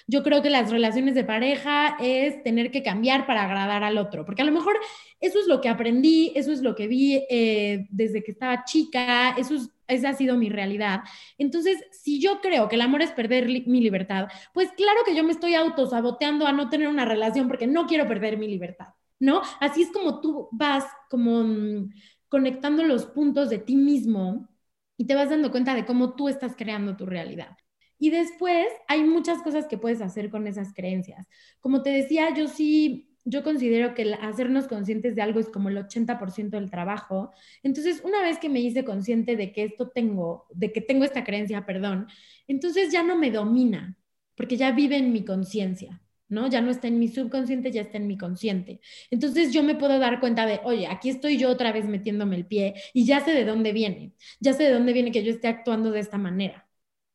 Yo 0.08 0.24
creo 0.24 0.41
que 0.41 0.50
las 0.50 0.72
relaciones 0.72 1.15
de 1.15 1.24
pareja 1.24 1.98
es 2.00 2.41
tener 2.43 2.72
que 2.72 2.84
cambiar 2.84 3.26
para 3.26 3.43
agradar 3.43 3.84
al 3.84 3.98
otro, 3.98 4.26
porque 4.26 4.41
a 4.41 4.46
lo 4.46 4.52
mejor 4.52 4.76
eso 5.19 5.39
es 5.39 5.48
lo 5.48 5.62
que 5.62 5.69
aprendí, 5.69 6.32
eso 6.36 6.52
es 6.52 6.62
lo 6.62 6.76
que 6.76 6.88
vi 6.88 7.26
eh, 7.30 7.88
desde 7.89 8.24
que 8.24 8.32
estaba 8.32 8.63
chica, 8.65 9.32
eso 9.38 9.56
esa 9.88 10.10
ha 10.10 10.13
sido 10.13 10.38
mi 10.38 10.50
realidad. 10.50 11.02
Entonces, 11.38 11.78
si 11.91 12.19
yo 12.19 12.41
creo 12.41 12.67
que 12.69 12.76
el 12.76 12.82
amor 12.82 13.02
es 13.02 13.12
perder 13.12 13.48
mi 13.48 13.82
libertad, 13.82 14.28
pues 14.54 14.72
claro 14.72 15.02
que 15.06 15.15
yo 15.15 15.24
me 15.24 15.32
estoy 15.32 15.56
autosaboteando 15.56 16.48
a 16.48 16.54
no 16.54 16.69
tener 16.69 16.88
una 16.88 17.06
relación 17.06 17.48
porque 17.48 17.67
no 17.67 17.86
quiero 17.88 18.08
perder 18.08 18.38
mi 18.38 18.48
libertad, 18.48 18.89
¿no? 19.19 19.41
Así 19.60 19.84
es 19.84 19.91
como 19.91 20.22
tú 20.22 20.50
vas 20.52 20.86
como 21.10 21.43
mm, 21.43 21.91
conectando 22.30 22.84
los 22.84 23.06
puntos 23.06 23.50
de 23.50 23.60
ti 23.60 23.76
mismo 23.76 24.50
y 24.98 25.06
te 25.06 25.15
vas 25.15 25.30
dando 25.30 25.52
cuenta 25.52 25.76
de 25.76 25.86
cómo 25.86 26.15
tú 26.15 26.30
estás 26.30 26.56
creando 26.56 26.96
tu 26.96 27.06
realidad. 27.06 27.58
Y 28.04 28.10
después 28.10 28.68
hay 28.89 29.02
muchas 29.06 29.42
cosas 29.44 29.66
que 29.66 29.78
puedes 29.78 30.02
hacer 30.02 30.30
con 30.30 30.46
esas 30.46 30.74
creencias. 30.74 31.26
Como 31.62 31.84
te 31.84 31.89
decía, 31.89 32.34
yo 32.36 32.50
sí, 32.50 33.16
yo 33.24 33.44
considero 33.44 33.94
que 33.94 34.13
hacernos 34.16 34.68
conscientes 34.68 35.16
de 35.16 35.22
algo 35.22 35.39
es 35.39 35.48
como 35.48 35.70
el 35.70 35.78
80% 35.78 36.58
del 36.58 36.70
trabajo. 36.70 37.32
Entonces, 37.63 38.02
una 38.04 38.22
vez 38.22 38.39
que 38.39 38.50
me 38.50 38.60
hice 38.60 38.84
consciente 38.84 39.38
de 39.38 39.54
que 39.54 39.63
esto 39.63 39.88
tengo, 39.88 40.48
de 40.54 40.74
que 40.74 40.82
tengo 40.82 41.06
esta 41.06 41.24
creencia, 41.24 41.66
perdón, 41.66 42.08
entonces 42.46 42.92
ya 42.92 43.04
no 43.04 43.18
me 43.18 43.32
domina, 43.32 43.98
porque 44.36 44.58
ya 44.58 44.74
vive 44.74 44.98
en 44.98 45.13
mi 45.13 45.24
conciencia. 45.24 46.02
¿no? 46.28 46.48
Ya 46.50 46.60
no 46.60 46.72
está 46.72 46.89
en 46.89 47.00
mi 47.00 47.08
subconsciente, 47.08 47.72
ya 47.72 47.84
está 47.84 47.98
en 48.00 48.08
mi 48.08 48.18
consciente. 48.18 48.82
Entonces 49.12 49.54
yo 49.54 49.63
me 49.63 49.76
puedo 49.76 49.98
dar 49.98 50.20
cuenta 50.20 50.46
de, 50.46 50.60
oye, 50.66 50.88
aquí 50.88 51.10
estoy 51.10 51.38
yo 51.38 51.50
otra 51.50 51.72
vez 51.72 51.86
metiéndome 51.86 52.36
el 52.36 52.48
pie 52.48 52.74
y 52.94 53.06
ya 53.06 53.22
sé 53.22 53.32
de 53.32 53.46
dónde 53.46 53.72
viene, 53.72 54.13
ya 54.42 54.52
sé 54.54 54.63
de 54.63 54.72
dónde 54.74 54.92
viene 54.92 55.12
que 55.13 55.24
yo 55.24 55.32
esté 55.32 55.48
actuando 55.48 55.92
de 55.92 56.00
esta 56.02 56.18
manera. 56.18 56.68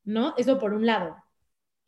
¿No? 0.08 0.34
Eso 0.36 0.58
por 0.58 0.74
un 0.74 0.86
lado. 0.86 1.16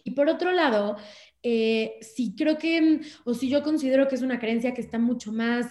Y 0.04 0.12
por 0.12 0.28
otro 0.28 0.52
lado, 0.52 0.96
eh, 1.42 1.98
si 2.02 2.34
creo 2.36 2.58
que, 2.58 3.00
o 3.24 3.34
si 3.34 3.48
yo 3.50 3.62
considero 3.62 4.08
que 4.08 4.14
es 4.16 4.22
una 4.22 4.38
creencia 4.40 4.74
que 4.74 4.80
está 4.80 4.98
mucho 4.98 5.32
más 5.32 5.68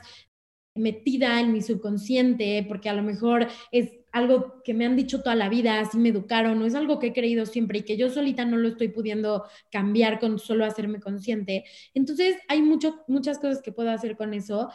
metida 0.75 1.39
en 1.41 1.51
mi 1.53 1.61
subconsciente, 1.61 2.65
porque 2.67 2.89
a 2.89 2.93
lo 2.93 3.03
mejor 3.03 3.47
es 3.71 3.91
algo 4.11 4.61
que 4.63 4.73
me 4.73 4.85
han 4.85 4.95
dicho 4.95 5.21
toda 5.21 5.35
la 5.35 5.49
vida, 5.49 5.79
así 5.79 5.97
me 5.97 6.09
educaron, 6.09 6.61
o 6.61 6.65
es 6.65 6.75
algo 6.75 6.99
que 6.99 7.07
he 7.07 7.13
creído 7.13 7.45
siempre 7.45 7.79
y 7.79 7.83
que 7.83 7.97
yo 7.97 8.09
solita 8.09 8.45
no 8.45 8.57
lo 8.57 8.69
estoy 8.69 8.89
pudiendo 8.89 9.45
cambiar 9.71 10.19
con 10.19 10.39
solo 10.39 10.65
hacerme 10.65 10.99
consciente. 10.99 11.65
Entonces, 11.93 12.37
hay 12.47 12.61
mucho, 12.61 13.03
muchas 13.07 13.39
cosas 13.39 13.61
que 13.61 13.71
puedo 13.71 13.91
hacer 13.91 14.15
con 14.17 14.33
eso. 14.33 14.69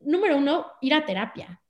Número 0.00 0.38
uno, 0.38 0.66
ir 0.80 0.94
a 0.94 1.04
terapia. 1.04 1.60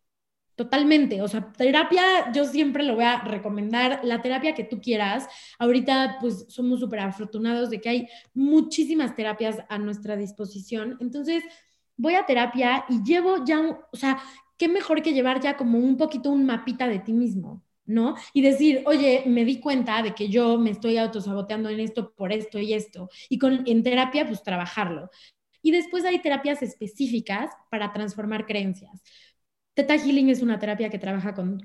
Totalmente, 0.61 1.23
o 1.23 1.27
sea, 1.27 1.51
terapia 1.53 2.31
yo 2.35 2.44
siempre 2.44 2.85
lo 2.85 2.94
voy 2.94 3.05
a 3.05 3.23
recomendar, 3.23 4.01
la 4.03 4.20
terapia 4.20 4.55
que 4.55 4.62
tú 4.62 4.79
quieras. 4.79 5.27
Ahorita 5.59 6.18
pues 6.20 6.44
somos 6.51 6.81
súper 6.81 7.01
afortunados 7.01 7.70
de 7.70 7.81
que 7.81 7.88
hay 7.88 8.09
muchísimas 8.35 9.16
terapias 9.16 9.57
a 9.70 9.79
nuestra 9.79 10.16
disposición. 10.16 10.99
Entonces, 11.01 11.42
voy 11.96 12.14
a 12.14 12.27
terapia 12.27 12.85
y 12.90 13.03
llevo 13.03 13.42
ya, 13.42 13.59
o 13.90 13.96
sea, 13.96 14.20
qué 14.59 14.68
mejor 14.68 15.01
que 15.01 15.14
llevar 15.14 15.40
ya 15.40 15.57
como 15.57 15.79
un 15.79 15.96
poquito 15.96 16.31
un 16.31 16.44
mapita 16.44 16.88
de 16.88 16.99
ti 16.99 17.14
mismo, 17.14 17.64
¿no? 17.87 18.14
Y 18.35 18.42
decir, 18.42 18.83
oye, 18.85 19.23
me 19.25 19.46
di 19.46 19.61
cuenta 19.61 20.03
de 20.03 20.14
que 20.14 20.29
yo 20.29 20.59
me 20.59 20.73
estoy 20.73 20.99
autosaboteando 20.99 21.70
en 21.70 21.81
esto 21.81 22.12
por 22.12 22.35
esto 22.35 22.59
y 22.59 22.75
esto. 22.75 23.09
Y 23.31 23.38
con, 23.38 23.62
en 23.66 23.83
terapia, 23.83 24.27
pues 24.27 24.42
trabajarlo. 24.42 25.09
Y 25.62 25.70
después 25.70 26.05
hay 26.05 26.20
terapias 26.20 26.62
específicas 26.62 27.51
para 27.70 27.94
transformar 27.94 28.44
creencias. 28.44 29.03
Theta 29.75 29.97
Healing 29.99 30.29
es 30.31 30.43
una 30.43 30.59
terapia 30.59 30.91
que 30.91 30.99
trabaja 30.99 31.35
con, 31.35 31.61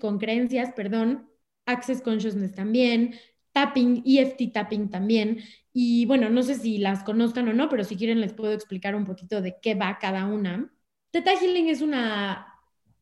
con 0.00 0.18
creencias, 0.18 0.72
perdón, 0.72 1.30
Access 1.66 2.02
Consciousness 2.02 2.54
también, 2.54 3.14
tapping, 3.52 4.02
EFT 4.04 4.52
tapping 4.52 4.90
también. 4.90 5.40
Y 5.72 6.06
bueno, 6.06 6.30
no 6.30 6.42
sé 6.42 6.54
si 6.56 6.78
las 6.78 7.04
conozcan 7.04 7.48
o 7.48 7.52
no, 7.52 7.68
pero 7.68 7.84
si 7.84 7.96
quieren 7.96 8.20
les 8.20 8.32
puedo 8.32 8.52
explicar 8.52 8.94
un 8.94 9.04
poquito 9.04 9.40
de 9.40 9.56
qué 9.62 9.74
va 9.74 9.98
cada 9.98 10.26
una. 10.26 10.72
Theta 11.10 11.32
Healing 11.36 11.68
es 11.68 11.82
una 11.82 12.46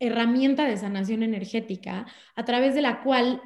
herramienta 0.00 0.64
de 0.66 0.76
sanación 0.76 1.22
energética 1.22 2.06
a 2.34 2.44
través 2.44 2.74
de 2.74 2.82
la 2.82 3.02
cual, 3.02 3.42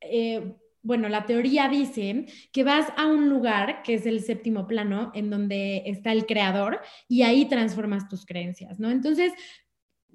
eh, 0.00 0.56
bueno, 0.82 1.08
la 1.08 1.26
teoría 1.26 1.68
dice 1.68 2.26
que 2.52 2.64
vas 2.64 2.92
a 2.96 3.06
un 3.06 3.28
lugar 3.28 3.82
que 3.82 3.94
es 3.94 4.06
el 4.06 4.22
séptimo 4.22 4.66
plano, 4.66 5.10
en 5.14 5.30
donde 5.30 5.82
está 5.86 6.12
el 6.12 6.26
creador, 6.26 6.80
y 7.08 7.22
ahí 7.22 7.46
transformas 7.48 8.08
tus 8.08 8.24
creencias, 8.24 8.78
¿no? 8.78 8.90
Entonces, 8.90 9.32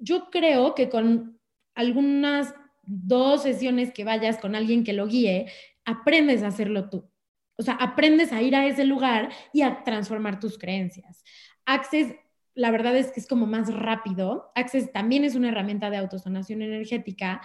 yo 0.02 0.30
creo 0.30 0.74
que 0.74 0.88
con 0.88 1.38
algunas 1.74 2.54
dos 2.82 3.42
sesiones 3.42 3.92
que 3.92 4.04
vayas 4.04 4.38
con 4.38 4.54
alguien 4.54 4.84
que 4.84 4.92
lo 4.92 5.06
guíe, 5.06 5.50
aprendes 5.84 6.42
a 6.42 6.48
hacerlo 6.48 6.90
tú. 6.90 7.08
O 7.56 7.62
sea, 7.62 7.74
aprendes 7.74 8.32
a 8.32 8.42
ir 8.42 8.56
a 8.56 8.66
ese 8.66 8.84
lugar 8.84 9.30
y 9.52 9.62
a 9.62 9.84
transformar 9.84 10.40
tus 10.40 10.58
creencias. 10.58 11.22
Access 11.64 12.14
la 12.54 12.70
verdad 12.70 12.96
es 12.96 13.10
que 13.10 13.20
es 13.20 13.26
como 13.26 13.46
más 13.46 13.72
rápido. 13.72 14.50
Access 14.54 14.92
también 14.92 15.24
es 15.24 15.34
una 15.34 15.48
herramienta 15.48 15.90
de 15.90 15.96
autosanación 15.96 16.62
energética, 16.62 17.40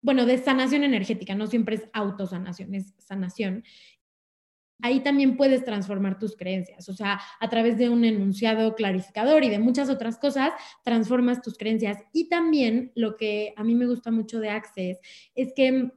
bueno, 0.00 0.26
de 0.26 0.38
sanación 0.38 0.84
energética, 0.84 1.34
no 1.34 1.46
siempre 1.46 1.76
es 1.76 1.88
autosanación, 1.92 2.74
es 2.74 2.94
sanación. 2.98 3.64
Ahí 4.80 5.00
también 5.00 5.36
puedes 5.36 5.64
transformar 5.64 6.18
tus 6.18 6.36
creencias, 6.36 6.88
o 6.88 6.92
sea, 6.92 7.20
a 7.40 7.48
través 7.48 7.78
de 7.78 7.88
un 7.88 8.04
enunciado 8.04 8.74
clarificador 8.74 9.42
y 9.44 9.48
de 9.48 9.58
muchas 9.58 9.90
otras 9.90 10.18
cosas, 10.18 10.52
transformas 10.84 11.42
tus 11.42 11.58
creencias. 11.58 11.98
Y 12.12 12.28
también 12.28 12.92
lo 12.94 13.16
que 13.16 13.54
a 13.56 13.64
mí 13.64 13.74
me 13.74 13.86
gusta 13.86 14.10
mucho 14.10 14.40
de 14.40 14.50
Access 14.50 14.98
es 15.34 15.52
que 15.54 15.90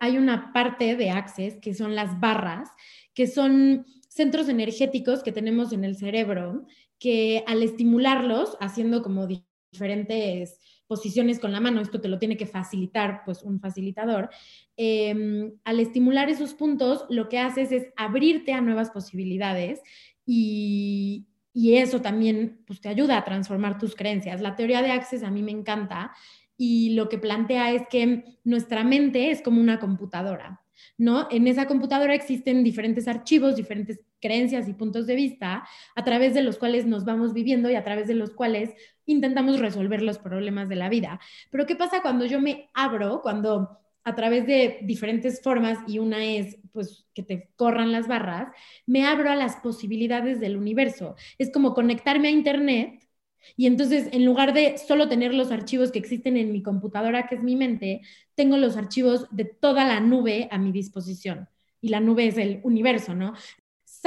hay 0.00 0.18
una 0.18 0.52
parte 0.52 0.96
de 0.96 1.10
Access 1.10 1.56
que 1.56 1.74
son 1.74 1.94
las 1.94 2.20
barras, 2.20 2.70
que 3.14 3.26
son 3.26 3.86
centros 4.08 4.48
energéticos 4.48 5.22
que 5.22 5.32
tenemos 5.32 5.72
en 5.72 5.84
el 5.84 5.96
cerebro 5.96 6.66
que 6.98 7.44
al 7.46 7.62
estimularlos, 7.62 8.56
haciendo 8.60 9.02
como 9.02 9.26
diferentes 9.72 10.58
posiciones 10.88 11.38
con 11.38 11.52
la 11.52 11.60
mano, 11.60 11.80
esto 11.80 12.00
te 12.00 12.08
lo 12.08 12.18
tiene 12.18 12.36
que 12.36 12.46
facilitar 12.46 13.22
pues 13.24 13.42
un 13.42 13.60
facilitador, 13.60 14.30
em, 14.76 15.52
al 15.64 15.78
estimular 15.80 16.28
esos 16.28 16.54
puntos, 16.54 17.04
lo 17.10 17.28
que 17.28 17.38
haces 17.38 17.70
es 17.70 17.86
abrirte 17.96 18.52
a 18.52 18.60
nuevas 18.60 18.90
posibilidades 18.90 19.80
y, 20.26 21.26
y 21.52 21.76
eso 21.76 22.00
también 22.00 22.62
pues, 22.66 22.80
te 22.80 22.88
ayuda 22.88 23.18
a 23.18 23.24
transformar 23.24 23.78
tus 23.78 23.94
creencias. 23.94 24.40
La 24.40 24.56
teoría 24.56 24.82
de 24.82 24.90
Access 24.90 25.22
a 25.22 25.30
mí 25.30 25.42
me 25.42 25.52
encanta 25.52 26.12
y 26.56 26.90
lo 26.94 27.08
que 27.08 27.18
plantea 27.18 27.72
es 27.72 27.82
que 27.88 28.24
nuestra 28.42 28.82
mente 28.82 29.30
es 29.30 29.42
como 29.42 29.60
una 29.60 29.78
computadora. 29.78 30.62
¿no? 30.96 31.28
En 31.30 31.46
esa 31.46 31.66
computadora 31.66 32.14
existen 32.14 32.64
diferentes 32.64 33.08
archivos, 33.08 33.56
diferentes 33.56 34.00
creencias 34.20 34.68
y 34.68 34.74
puntos 34.74 35.06
de 35.06 35.14
vista 35.14 35.66
a 35.94 36.04
través 36.04 36.34
de 36.34 36.42
los 36.42 36.58
cuales 36.58 36.86
nos 36.86 37.04
vamos 37.04 37.32
viviendo 37.32 37.70
y 37.70 37.76
a 37.76 37.84
través 37.84 38.08
de 38.08 38.14
los 38.14 38.30
cuales 38.30 38.70
intentamos 39.08 39.58
resolver 39.58 40.02
los 40.02 40.18
problemas 40.18 40.68
de 40.68 40.76
la 40.76 40.88
vida. 40.88 41.20
Pero 41.50 41.66
¿qué 41.66 41.76
pasa 41.76 42.02
cuando 42.02 42.24
yo 42.24 42.40
me 42.40 42.70
abro, 42.74 43.20
cuando 43.22 43.78
a 44.04 44.14
través 44.14 44.46
de 44.46 44.78
diferentes 44.82 45.42
formas, 45.42 45.78
y 45.86 45.98
una 45.98 46.24
es 46.24 46.56
pues 46.72 47.06
que 47.14 47.22
te 47.22 47.50
corran 47.56 47.92
las 47.92 48.08
barras, 48.08 48.48
me 48.86 49.04
abro 49.04 49.30
a 49.30 49.36
las 49.36 49.56
posibilidades 49.56 50.40
del 50.40 50.56
universo. 50.56 51.16
Es 51.38 51.50
como 51.52 51.74
conectarme 51.74 52.28
a 52.28 52.30
Internet 52.30 53.08
y 53.56 53.66
entonces, 53.66 54.08
en 54.12 54.24
lugar 54.24 54.52
de 54.52 54.78
solo 54.78 55.08
tener 55.08 55.34
los 55.34 55.50
archivos 55.50 55.92
que 55.92 55.98
existen 55.98 56.36
en 56.36 56.52
mi 56.52 56.62
computadora, 56.62 57.26
que 57.26 57.36
es 57.36 57.42
mi 57.42 57.56
mente, 57.56 58.02
tengo 58.34 58.56
los 58.56 58.76
archivos 58.76 59.26
de 59.30 59.44
toda 59.44 59.84
la 59.84 60.00
nube 60.00 60.48
a 60.50 60.58
mi 60.58 60.72
disposición. 60.72 61.48
Y 61.80 61.88
la 61.88 62.00
nube 62.00 62.26
es 62.26 62.38
el 62.38 62.60
universo, 62.64 63.14
¿no? 63.14 63.34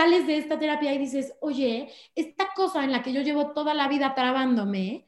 Sales 0.01 0.25
de 0.25 0.37
esta 0.37 0.57
terapia 0.57 0.95
y 0.95 0.97
dices, 0.97 1.35
oye, 1.41 1.89
esta 2.15 2.47
cosa 2.55 2.83
en 2.83 2.91
la 2.91 3.03
que 3.03 3.13
yo 3.13 3.21
llevo 3.21 3.51
toda 3.51 3.75
la 3.75 3.87
vida 3.87 4.15
trabándome, 4.15 5.05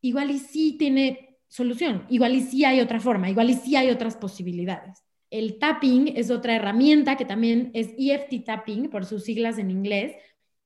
igual 0.00 0.32
y 0.32 0.40
sí 0.40 0.74
tiene 0.76 1.38
solución, 1.46 2.06
igual 2.08 2.34
y 2.34 2.40
sí 2.40 2.64
hay 2.64 2.80
otra 2.80 2.98
forma, 2.98 3.30
igual 3.30 3.50
y 3.50 3.54
sí 3.54 3.76
hay 3.76 3.88
otras 3.90 4.16
posibilidades. 4.16 5.04
El 5.30 5.60
tapping 5.60 6.14
es 6.16 6.32
otra 6.32 6.56
herramienta 6.56 7.16
que 7.16 7.24
también 7.24 7.70
es 7.72 7.90
EFT 7.96 8.44
tapping, 8.44 8.90
por 8.90 9.06
sus 9.06 9.22
siglas 9.22 9.58
en 9.58 9.70
inglés, 9.70 10.16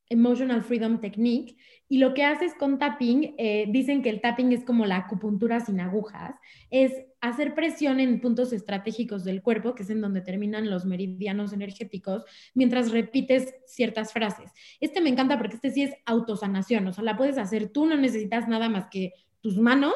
Emotional 0.08 0.62
Freedom 0.62 1.00
Technique, 1.00 1.56
y 1.88 1.98
lo 1.98 2.14
que 2.14 2.24
haces 2.24 2.54
con 2.54 2.78
tapping, 2.78 3.34
eh, 3.38 3.66
dicen 3.68 4.02
que 4.02 4.10
el 4.10 4.20
tapping 4.20 4.52
es 4.52 4.64
como 4.64 4.86
la 4.86 4.96
acupuntura 4.96 5.60
sin 5.60 5.80
agujas, 5.80 6.34
es 6.70 6.92
hacer 7.20 7.54
presión 7.54 8.00
en 8.00 8.20
puntos 8.20 8.52
estratégicos 8.52 9.24
del 9.24 9.42
cuerpo, 9.42 9.74
que 9.74 9.82
es 9.82 9.90
en 9.90 10.00
donde 10.00 10.20
terminan 10.20 10.70
los 10.70 10.84
meridianos 10.84 11.52
energéticos, 11.52 12.24
mientras 12.54 12.90
repites 12.90 13.54
ciertas 13.66 14.12
frases. 14.12 14.50
Este 14.80 15.00
me 15.00 15.10
encanta 15.10 15.38
porque 15.38 15.56
este 15.56 15.70
sí 15.70 15.82
es 15.82 15.94
autosanación, 16.06 16.86
o 16.86 16.92
sea, 16.92 17.04
la 17.04 17.16
puedes 17.16 17.38
hacer 17.38 17.68
tú, 17.68 17.86
no 17.86 17.96
necesitas 17.96 18.48
nada 18.48 18.68
más 18.68 18.88
que 18.90 19.12
tus 19.40 19.58
manos 19.58 19.94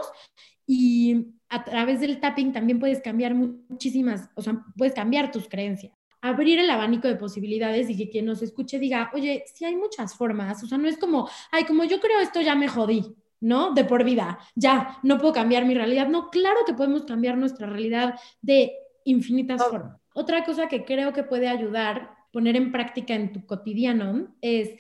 y 0.66 1.34
a 1.48 1.64
través 1.64 2.00
del 2.00 2.20
tapping 2.20 2.52
también 2.52 2.78
puedes 2.78 3.00
cambiar 3.00 3.34
muchísimas, 3.34 4.30
o 4.36 4.42
sea, 4.42 4.64
puedes 4.76 4.94
cambiar 4.94 5.32
tus 5.32 5.48
creencias 5.48 5.99
abrir 6.20 6.58
el 6.58 6.70
abanico 6.70 7.08
de 7.08 7.16
posibilidades 7.16 7.88
y 7.88 7.96
que 7.96 8.10
quien 8.10 8.26
nos 8.26 8.42
escuche 8.42 8.78
diga, 8.78 9.10
oye, 9.14 9.44
sí 9.52 9.64
hay 9.64 9.76
muchas 9.76 10.14
formas, 10.14 10.62
o 10.62 10.66
sea, 10.66 10.78
no 10.78 10.88
es 10.88 10.98
como, 10.98 11.28
ay, 11.50 11.64
como 11.64 11.84
yo 11.84 12.00
creo 12.00 12.20
esto 12.20 12.40
ya 12.40 12.54
me 12.54 12.68
jodí, 12.68 13.14
¿no? 13.40 13.72
De 13.72 13.84
por 13.84 14.04
vida, 14.04 14.38
ya, 14.54 14.98
no 15.02 15.18
puedo 15.18 15.32
cambiar 15.32 15.64
mi 15.64 15.74
realidad. 15.74 16.08
No, 16.08 16.28
claro 16.30 16.58
que 16.66 16.74
podemos 16.74 17.04
cambiar 17.04 17.38
nuestra 17.38 17.66
realidad 17.66 18.14
de 18.42 18.72
infinitas 19.04 19.60
oh. 19.62 19.70
formas. 19.70 20.00
Otra 20.12 20.44
cosa 20.44 20.68
que 20.68 20.84
creo 20.84 21.12
que 21.12 21.22
puede 21.22 21.48
ayudar, 21.48 22.10
poner 22.32 22.56
en 22.56 22.72
práctica 22.72 23.14
en 23.14 23.32
tu 23.32 23.46
cotidiano, 23.46 24.34
es 24.40 24.70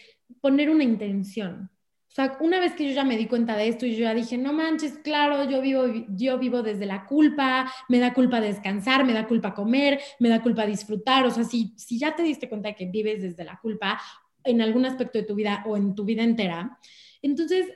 poner 0.40 0.70
una 0.70 0.84
intención. 0.84 1.70
O 2.10 2.12
sea, 2.12 2.36
una 2.40 2.58
vez 2.58 2.72
que 2.72 2.88
yo 2.88 2.92
ya 2.92 3.04
me 3.04 3.16
di 3.16 3.26
cuenta 3.26 3.56
de 3.56 3.68
esto 3.68 3.86
y 3.86 3.94
yo 3.94 4.02
ya 4.02 4.14
dije, 4.14 4.36
no 4.36 4.52
manches, 4.52 4.98
claro, 4.98 5.48
yo 5.48 5.60
vivo, 5.60 5.84
yo 6.08 6.40
vivo 6.40 6.60
desde 6.60 6.84
la 6.84 7.06
culpa, 7.06 7.72
me 7.88 8.00
da 8.00 8.12
culpa 8.12 8.40
descansar, 8.40 9.04
me 9.04 9.12
da 9.12 9.28
culpa 9.28 9.54
comer, 9.54 10.00
me 10.18 10.28
da 10.28 10.42
culpa 10.42 10.66
disfrutar. 10.66 11.24
O 11.24 11.30
sea, 11.30 11.44
si, 11.44 11.72
si 11.76 12.00
ya 12.00 12.16
te 12.16 12.24
diste 12.24 12.48
cuenta 12.48 12.70
de 12.70 12.74
que 12.74 12.86
vives 12.86 13.22
desde 13.22 13.44
la 13.44 13.60
culpa 13.60 14.00
en 14.42 14.60
algún 14.60 14.86
aspecto 14.86 15.18
de 15.18 15.24
tu 15.24 15.36
vida 15.36 15.62
o 15.66 15.76
en 15.76 15.94
tu 15.94 16.04
vida 16.04 16.24
entera, 16.24 16.80
entonces 17.22 17.68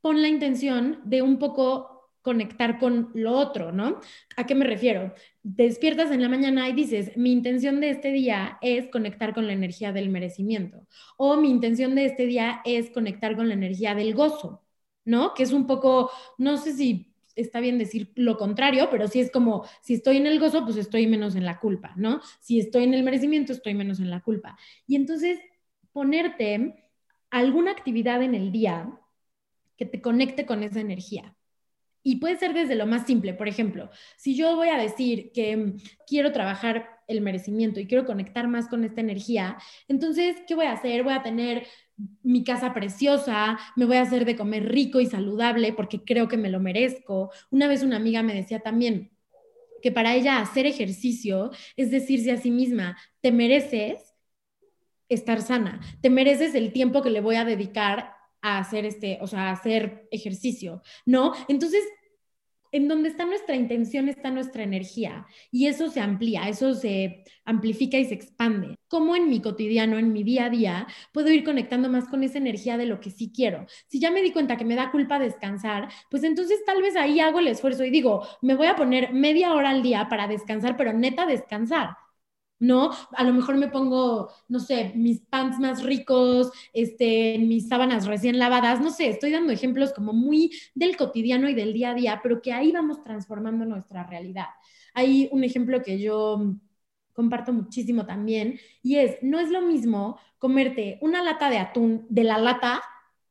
pon 0.00 0.22
la 0.22 0.28
intención 0.28 1.00
de 1.04 1.20
un 1.20 1.38
poco 1.38 1.93
conectar 2.24 2.78
con 2.80 3.10
lo 3.14 3.32
otro, 3.32 3.70
¿no? 3.70 4.00
¿A 4.36 4.46
qué 4.46 4.56
me 4.56 4.64
refiero? 4.64 5.14
despiertas 5.44 6.10
en 6.10 6.22
la 6.22 6.30
mañana 6.30 6.68
y 6.70 6.72
dices, 6.72 7.16
mi 7.16 7.30
intención 7.30 7.78
de 7.78 7.90
este 7.90 8.10
día 8.12 8.58
es 8.62 8.88
conectar 8.88 9.34
con 9.34 9.46
la 9.46 9.52
energía 9.52 9.92
del 9.92 10.08
merecimiento 10.08 10.86
o 11.18 11.36
mi 11.36 11.50
intención 11.50 11.94
de 11.94 12.06
este 12.06 12.24
día 12.26 12.62
es 12.64 12.90
conectar 12.90 13.36
con 13.36 13.48
la 13.48 13.54
energía 13.54 13.94
del 13.94 14.14
gozo, 14.14 14.62
¿no? 15.04 15.34
Que 15.34 15.42
es 15.42 15.52
un 15.52 15.66
poco, 15.66 16.10
no 16.38 16.56
sé 16.56 16.72
si 16.72 17.14
está 17.36 17.60
bien 17.60 17.78
decir 17.78 18.10
lo 18.14 18.38
contrario, 18.38 18.88
pero 18.90 19.06
sí 19.06 19.20
es 19.20 19.30
como, 19.30 19.66
si 19.82 19.94
estoy 19.94 20.16
en 20.16 20.26
el 20.26 20.40
gozo, 20.40 20.64
pues 20.64 20.78
estoy 20.78 21.06
menos 21.06 21.36
en 21.36 21.44
la 21.44 21.60
culpa, 21.60 21.92
¿no? 21.96 22.22
Si 22.40 22.58
estoy 22.58 22.84
en 22.84 22.94
el 22.94 23.02
merecimiento, 23.02 23.52
estoy 23.52 23.74
menos 23.74 24.00
en 24.00 24.10
la 24.10 24.22
culpa. 24.22 24.56
Y 24.86 24.96
entonces 24.96 25.40
ponerte 25.92 26.90
alguna 27.30 27.72
actividad 27.72 28.22
en 28.22 28.34
el 28.34 28.50
día 28.50 28.98
que 29.76 29.84
te 29.84 30.00
conecte 30.00 30.46
con 30.46 30.62
esa 30.62 30.80
energía. 30.80 31.36
Y 32.06 32.16
puede 32.16 32.36
ser 32.36 32.52
desde 32.52 32.74
lo 32.74 32.86
más 32.86 33.06
simple, 33.06 33.32
por 33.32 33.48
ejemplo, 33.48 33.90
si 34.18 34.36
yo 34.36 34.54
voy 34.56 34.68
a 34.68 34.76
decir 34.76 35.32
que 35.32 35.56
mm, 35.56 35.76
quiero 36.06 36.32
trabajar 36.32 37.00
el 37.08 37.22
merecimiento 37.22 37.80
y 37.80 37.86
quiero 37.86 38.04
conectar 38.04 38.46
más 38.46 38.68
con 38.68 38.84
esta 38.84 39.00
energía, 39.00 39.56
entonces, 39.88 40.36
¿qué 40.46 40.54
voy 40.54 40.66
a 40.66 40.72
hacer? 40.72 41.02
Voy 41.02 41.14
a 41.14 41.22
tener 41.22 41.66
mi 42.22 42.44
casa 42.44 42.74
preciosa, 42.74 43.58
me 43.74 43.86
voy 43.86 43.96
a 43.96 44.02
hacer 44.02 44.26
de 44.26 44.36
comer 44.36 44.70
rico 44.70 45.00
y 45.00 45.06
saludable 45.06 45.72
porque 45.72 46.04
creo 46.04 46.28
que 46.28 46.36
me 46.36 46.50
lo 46.50 46.60
merezco. 46.60 47.30
Una 47.50 47.68
vez 47.68 47.82
una 47.82 47.96
amiga 47.96 48.22
me 48.22 48.34
decía 48.34 48.60
también 48.60 49.10
que 49.80 49.90
para 49.90 50.14
ella 50.14 50.40
hacer 50.40 50.66
ejercicio 50.66 51.52
es 51.76 51.90
decirse 51.90 52.32
a 52.32 52.36
sí 52.36 52.50
misma, 52.50 52.98
te 53.22 53.32
mereces 53.32 54.14
estar 55.08 55.40
sana, 55.40 55.80
te 56.02 56.10
mereces 56.10 56.54
el 56.54 56.72
tiempo 56.72 57.00
que 57.00 57.10
le 57.10 57.20
voy 57.20 57.36
a 57.36 57.44
dedicar 57.44 58.14
a 58.44 58.58
hacer 58.58 58.84
este, 58.84 59.18
o 59.22 59.26
sea, 59.26 59.50
hacer 59.50 60.06
ejercicio, 60.10 60.82
¿no? 61.06 61.32
Entonces, 61.48 61.82
en 62.72 62.88
donde 62.88 63.08
está 63.08 63.24
nuestra 63.24 63.56
intención 63.56 64.08
está 64.08 64.30
nuestra 64.30 64.64
energía 64.64 65.26
y 65.50 65.66
eso 65.66 65.88
se 65.88 66.00
amplía, 66.00 66.48
eso 66.48 66.74
se 66.74 67.24
amplifica 67.46 67.96
y 67.96 68.04
se 68.04 68.14
expande. 68.14 68.76
¿Cómo 68.88 69.16
en 69.16 69.30
mi 69.30 69.40
cotidiano, 69.40 69.96
en 69.96 70.12
mi 70.12 70.24
día 70.24 70.46
a 70.46 70.50
día, 70.50 70.86
puedo 71.12 71.30
ir 71.30 71.42
conectando 71.42 71.88
más 71.88 72.06
con 72.06 72.22
esa 72.22 72.36
energía 72.36 72.76
de 72.76 72.84
lo 72.84 73.00
que 73.00 73.10
sí 73.10 73.32
quiero? 73.34 73.64
Si 73.86 73.98
ya 73.98 74.10
me 74.10 74.20
di 74.20 74.30
cuenta 74.30 74.58
que 74.58 74.66
me 74.66 74.74
da 74.74 74.90
culpa 74.90 75.18
descansar, 75.18 75.88
pues 76.10 76.22
entonces 76.22 76.62
tal 76.66 76.82
vez 76.82 76.96
ahí 76.96 77.20
hago 77.20 77.38
el 77.38 77.48
esfuerzo 77.48 77.82
y 77.84 77.90
digo, 77.90 78.26
me 78.42 78.56
voy 78.56 78.66
a 78.66 78.76
poner 78.76 79.14
media 79.14 79.54
hora 79.54 79.70
al 79.70 79.82
día 79.82 80.08
para 80.10 80.28
descansar, 80.28 80.76
pero 80.76 80.92
neta 80.92 81.24
descansar 81.24 81.96
¿no? 82.58 82.90
A 83.12 83.24
lo 83.24 83.32
mejor 83.34 83.56
me 83.56 83.68
pongo, 83.68 84.30
no 84.48 84.60
sé, 84.60 84.92
mis 84.94 85.20
pants 85.20 85.58
más 85.58 85.82
ricos, 85.82 86.50
este, 86.72 87.38
mis 87.38 87.68
sábanas 87.68 88.06
recién 88.06 88.38
lavadas, 88.38 88.80
no 88.80 88.90
sé, 88.90 89.08
estoy 89.08 89.30
dando 89.32 89.52
ejemplos 89.52 89.92
como 89.92 90.12
muy 90.12 90.52
del 90.74 90.96
cotidiano 90.96 91.48
y 91.48 91.54
del 91.54 91.72
día 91.72 91.90
a 91.90 91.94
día, 91.94 92.20
pero 92.22 92.40
que 92.40 92.52
ahí 92.52 92.72
vamos 92.72 93.02
transformando 93.02 93.64
nuestra 93.64 94.04
realidad. 94.04 94.46
Hay 94.94 95.28
un 95.32 95.44
ejemplo 95.44 95.82
que 95.82 95.98
yo 96.00 96.54
comparto 97.12 97.52
muchísimo 97.52 98.06
también 98.06 98.58
y 98.82 98.96
es, 98.96 99.16
no 99.22 99.38
es 99.40 99.50
lo 99.50 99.62
mismo 99.62 100.18
comerte 100.38 100.98
una 101.00 101.22
lata 101.22 101.48
de 101.48 101.58
atún 101.58 102.06
de 102.10 102.24
la 102.24 102.38
lata 102.38 102.82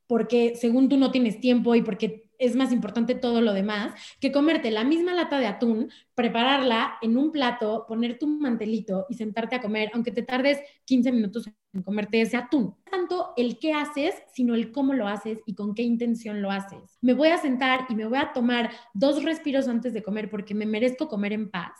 porque 0.06 0.54
según 0.56 0.88
tú 0.88 0.96
no 0.96 1.10
tienes 1.10 1.40
tiempo 1.40 1.74
y 1.74 1.82
porque 1.82 2.23
es 2.38 2.56
más 2.56 2.72
importante 2.72 3.14
todo 3.14 3.40
lo 3.40 3.52
demás 3.52 3.92
que 4.20 4.32
comerte 4.32 4.70
la 4.70 4.84
misma 4.84 5.14
lata 5.14 5.38
de 5.38 5.46
atún, 5.46 5.90
prepararla 6.14 6.98
en 7.02 7.16
un 7.16 7.32
plato, 7.32 7.84
poner 7.88 8.18
tu 8.18 8.26
mantelito 8.26 9.06
y 9.08 9.14
sentarte 9.14 9.56
a 9.56 9.60
comer, 9.60 9.90
aunque 9.94 10.10
te 10.10 10.22
tardes 10.22 10.60
15 10.84 11.12
minutos 11.12 11.46
en 11.72 11.82
comerte 11.82 12.20
ese 12.20 12.36
atún. 12.36 12.74
Tanto 12.90 13.32
el 13.36 13.58
qué 13.58 13.72
haces, 13.72 14.14
sino 14.32 14.54
el 14.54 14.72
cómo 14.72 14.94
lo 14.94 15.08
haces 15.08 15.40
y 15.46 15.54
con 15.54 15.74
qué 15.74 15.82
intención 15.82 16.42
lo 16.42 16.50
haces. 16.50 16.98
Me 17.00 17.14
voy 17.14 17.28
a 17.28 17.38
sentar 17.38 17.86
y 17.88 17.94
me 17.94 18.06
voy 18.06 18.18
a 18.18 18.32
tomar 18.32 18.70
dos 18.92 19.22
respiros 19.24 19.68
antes 19.68 19.92
de 19.92 20.02
comer 20.02 20.30
porque 20.30 20.54
me 20.54 20.66
merezco 20.66 21.08
comer 21.08 21.32
en 21.32 21.50
paz, 21.50 21.72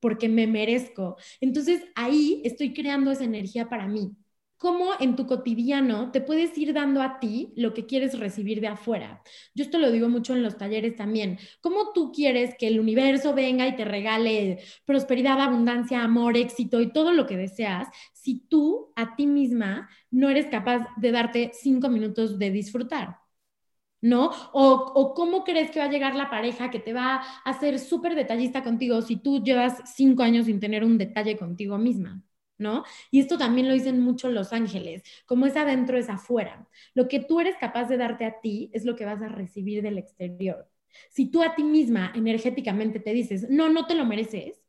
porque 0.00 0.28
me 0.28 0.46
merezco. 0.46 1.16
Entonces 1.40 1.84
ahí 1.94 2.42
estoy 2.44 2.74
creando 2.74 3.10
esa 3.10 3.24
energía 3.24 3.68
para 3.68 3.86
mí 3.86 4.16
cómo 4.56 4.90
en 5.00 5.16
tu 5.16 5.26
cotidiano 5.26 6.10
te 6.12 6.20
puedes 6.20 6.56
ir 6.58 6.72
dando 6.72 7.02
a 7.02 7.20
ti 7.20 7.52
lo 7.56 7.74
que 7.74 7.86
quieres 7.86 8.18
recibir 8.18 8.60
de 8.60 8.68
afuera. 8.68 9.22
Yo 9.54 9.64
esto 9.64 9.78
lo 9.78 9.90
digo 9.90 10.08
mucho 10.08 10.34
en 10.34 10.42
los 10.42 10.56
talleres 10.56 10.96
también. 10.96 11.38
¿Cómo 11.60 11.92
tú 11.92 12.12
quieres 12.12 12.54
que 12.58 12.68
el 12.68 12.80
universo 12.80 13.34
venga 13.34 13.66
y 13.66 13.76
te 13.76 13.84
regale 13.84 14.58
prosperidad, 14.84 15.40
abundancia, 15.40 16.02
amor, 16.02 16.36
éxito 16.36 16.80
y 16.80 16.92
todo 16.92 17.12
lo 17.12 17.26
que 17.26 17.36
deseas 17.36 17.88
si 18.12 18.40
tú 18.48 18.92
a 18.96 19.16
ti 19.16 19.26
misma 19.26 19.88
no 20.10 20.28
eres 20.30 20.46
capaz 20.46 20.86
de 20.96 21.12
darte 21.12 21.50
cinco 21.54 21.88
minutos 21.88 22.38
de 22.38 22.50
disfrutar? 22.50 23.18
¿no? 24.00 24.30
O, 24.52 25.14
cómo 25.14 25.44
crees 25.44 25.70
que 25.70 25.80
va 25.80 25.86
a 25.86 25.90
llegar 25.90 26.14
la 26.14 26.30
pareja 26.30 26.70
que 26.70 26.78
te 26.78 26.92
va 26.92 27.16
a 27.16 27.50
hacer 27.50 27.78
súper 27.78 28.14
detallista 28.14 28.62
contigo 28.62 29.02
si 29.02 29.16
tú 29.16 29.42
llevas 29.42 29.82
cinco 29.94 30.22
años 30.22 30.46
sin 30.46 30.60
tener 30.60 30.84
un 30.84 30.98
detalle 30.98 31.36
contigo 31.36 31.78
misma. 31.78 32.22
¿No? 32.58 32.84
Y 33.10 33.20
esto 33.20 33.38
también 33.38 33.68
lo 33.68 33.74
dicen 33.74 34.00
mucho 34.00 34.30
los 34.30 34.52
ángeles, 34.52 35.02
como 35.26 35.46
es 35.46 35.56
adentro 35.56 35.98
es 35.98 36.08
afuera. 36.08 36.68
Lo 36.94 37.08
que 37.08 37.20
tú 37.20 37.40
eres 37.40 37.56
capaz 37.58 37.84
de 37.88 37.96
darte 37.96 38.24
a 38.24 38.40
ti 38.40 38.70
es 38.72 38.84
lo 38.84 38.96
que 38.96 39.04
vas 39.04 39.22
a 39.22 39.28
recibir 39.28 39.82
del 39.82 39.98
exterior. 39.98 40.68
Si 41.10 41.26
tú 41.30 41.42
a 41.42 41.54
ti 41.54 41.64
misma 41.64 42.12
energéticamente 42.14 43.00
te 43.00 43.12
dices, 43.12 43.48
no, 43.50 43.68
no 43.68 43.86
te 43.86 43.94
lo 43.94 44.04
mereces, 44.06 44.62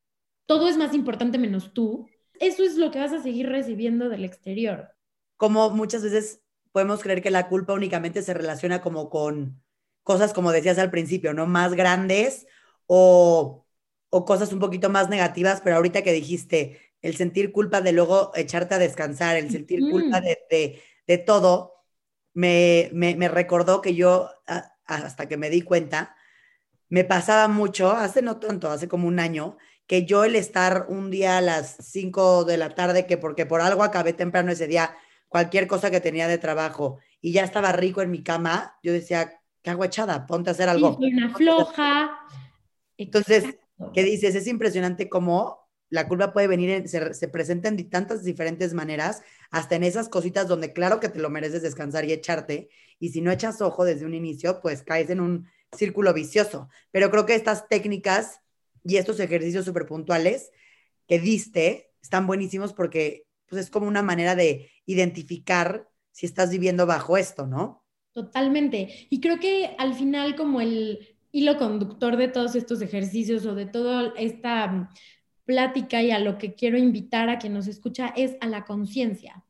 todo 0.45 0.67
es 0.67 0.78
más 0.78 0.93
importante 0.93 1.38
menos 1.38 1.73
tú, 1.73 2.08
eso 2.39 2.63
es 2.63 2.78
lo 2.78 2.91
que 2.91 3.00
vas 3.00 3.13
a 3.13 3.21
seguir 3.21 3.50
recibiendo 3.50 4.10
del 4.10 4.26
exterior. 4.26 4.89
Como 5.38 5.69
muchas 5.71 6.04
veces 6.04 6.41
podemos 6.71 7.02
creer 7.02 7.21
que 7.21 7.32
la 7.32 7.47
culpa 7.50 7.73
únicamente 7.73 8.21
se 8.23 8.34
relaciona 8.34 8.82
como 8.82 9.10
con 9.10 9.63
cosas, 10.04 10.34
como 10.34 10.52
decías 10.52 10.80
al 10.80 10.91
principio, 10.91 11.34
¿no? 11.34 11.45
Más 11.47 11.73
grandes 11.73 12.47
o, 12.88 13.65
o 14.10 14.26
cosas 14.26 14.54
un 14.54 14.60
poquito 14.60 14.89
más 14.89 15.10
negativas, 15.10 15.62
pero 15.62 15.76
ahorita 15.78 16.02
que 16.04 16.13
dijiste, 16.13 16.80
el 17.02 17.16
sentir 17.16 17.52
culpa 17.52 17.82
de 17.82 17.92
luego 17.92 18.32
echarte 18.36 18.76
a 18.76 18.80
descansar, 18.80 19.38
el 19.38 19.50
sentir 19.50 19.82
culpa 19.90 20.22
de, 20.22 20.82
de, 21.08 21.18
todo, 21.18 21.74
me, 22.34 22.90
me, 22.94 23.28
recordó 23.28 23.82
que 23.82 23.96
yo, 23.96 24.30
hasta 24.86 25.28
que 25.28 25.38
me 25.38 25.50
di 25.50 25.62
cuenta, 25.62 26.16
me 26.90 27.04
pasaba 27.04 27.48
mucho, 27.48 27.92
hace 27.92 28.22
no 28.22 28.38
tanto, 28.38 28.70
hace 28.70 28.88
como 28.88 29.08
un 29.08 29.20
año, 29.20 29.58
que 29.86 30.06
yo 30.06 30.26
el 30.26 30.36
estar 30.36 30.86
un 30.90 31.10
día 31.10 31.38
a 31.38 31.42
las 31.42 31.78
5 31.80 32.46
de 32.46 32.58
la 32.58 32.70
tarde, 32.76 33.06
que 33.06 33.18
porque 33.18 33.46
por 33.46 33.62
algo 33.62 33.84
acabé 33.84 34.14
temprano 34.14 34.52
ese 34.52 34.68
día, 34.68 34.96
cualquier 35.28 35.68
cosa 35.68 35.92
que 35.92 36.02
tenía 36.02 36.28
de 36.28 36.38
trabajo 36.38 37.00
y 37.22 37.32
ya 37.32 37.44
estaba 37.44 37.72
rico 37.72 38.02
en 38.02 38.12
mi 38.12 38.24
cama, 38.24 38.78
yo 38.84 38.92
decía, 38.92 39.40
¿qué 39.62 39.70
hago 39.70 39.84
echada? 39.84 40.26
Ponte 40.26 40.50
a 40.50 40.54
hacer 40.54 40.70
algo. 40.70 40.98
una 40.98 41.34
floja. 41.34 42.20
Entonces, 42.98 43.46
¿qué 43.94 44.04
dices? 44.04 44.36
Es 44.36 44.48
impresionante 44.48 45.10
cómo 45.10 45.67
la 45.89 46.08
culpa 46.08 46.34
puede 46.34 46.47
venir, 46.47 46.88
se, 46.88 47.13
se, 47.13 47.28
presenta 47.28 47.69
en 47.69 47.89
tantas 47.89 48.23
diferentes 48.23 48.73
maneras, 48.73 49.21
hasta 49.52 49.76
en 49.76 49.84
esas 49.84 50.10
cositas 50.10 50.47
donde 50.47 50.73
claro 50.73 51.00
que 51.00 51.10
te 51.10 51.19
lo 51.19 51.30
mereces 51.30 51.62
descansar 51.62 52.06
y 52.06 52.13
echarte, 52.13 52.69
y 53.00 53.10
si 53.10 53.21
no 53.21 53.32
echas 53.32 53.62
ojo 53.62 53.86
desde 53.86 54.06
un 54.06 54.13
inicio, 54.13 54.60
pues 54.62 54.84
caes 54.84 55.10
en 55.10 55.19
un 55.19 55.47
círculo 55.71 56.13
vicioso. 56.13 56.69
Pero 56.91 57.12
creo 57.12 57.26
que 57.26 57.36
estas 57.36 57.67
técnicas 57.67 58.41
y 58.84 58.97
estos 58.97 59.19
ejercicios 59.19 59.65
súper 59.65 59.86
puntuales 59.86 60.52
que 61.08 61.19
diste 61.19 61.91
están 62.02 62.28
buenísimos 62.28 62.73
porque 62.73 63.26
pues 63.47 63.62
es 63.62 63.69
como 63.69 63.88
una 63.88 64.02
manera 64.02 64.36
de 64.36 64.71
identificar 64.86 65.88
si 66.12 66.26
estás 66.26 66.50
viviendo 66.50 66.86
bajo 66.86 67.17
esto, 67.17 67.47
¿no? 67.47 67.86
Totalmente. 68.13 69.08
Y 69.10 69.21
creo 69.21 69.39
que 69.39 69.76
al 69.78 69.93
final 69.93 70.36
como 70.36 70.60
el 70.62 71.17
hilo 71.32 71.58
conductor 71.58 72.17
de 72.17 72.28
todos 72.28 72.56
estos 72.56 72.82
ejercicios 72.82 73.45
o 73.45 73.54
de 73.54 73.65
toda 73.65 74.13
esta 74.17 74.89
plática 75.48 76.04
y 76.04 76.12
a 76.12 76.20
lo 76.20 76.38
que 76.38 76.54
quiero 76.54 76.78
invitar 76.78 77.30
a 77.30 77.40
quien 77.40 77.54
nos 77.54 77.68
escucha 77.68 78.14
es 78.16 78.36
a 78.42 78.48
la 78.48 78.66
conciencia. 78.66 79.44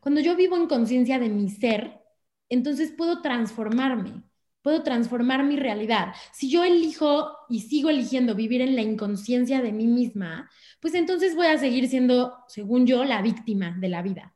Cuando 0.00 0.20
yo 0.20 0.34
vivo 0.34 0.56
en 0.56 0.66
conciencia 0.66 1.20
de 1.20 1.28
mi 1.28 1.48
ser, 1.50 2.00
entonces 2.48 2.92
puedo 2.96 3.22
transformarme, 3.22 4.24
puedo 4.62 4.82
transformar 4.82 5.44
mi 5.44 5.56
realidad. 5.56 6.14
Si 6.32 6.50
yo 6.50 6.64
elijo 6.64 7.30
y 7.48 7.60
sigo 7.60 7.90
eligiendo 7.90 8.34
vivir 8.34 8.62
en 8.62 8.74
la 8.74 8.82
inconsciencia 8.82 9.62
de 9.62 9.72
mí 9.72 9.86
misma, 9.86 10.50
pues 10.80 10.94
entonces 10.94 11.36
voy 11.36 11.46
a 11.46 11.58
seguir 11.58 11.88
siendo, 11.88 12.34
según 12.48 12.86
yo, 12.86 13.04
la 13.04 13.22
víctima 13.22 13.76
de 13.78 13.88
la 13.88 14.02
vida. 14.02 14.35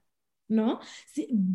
¿No? 0.51 0.81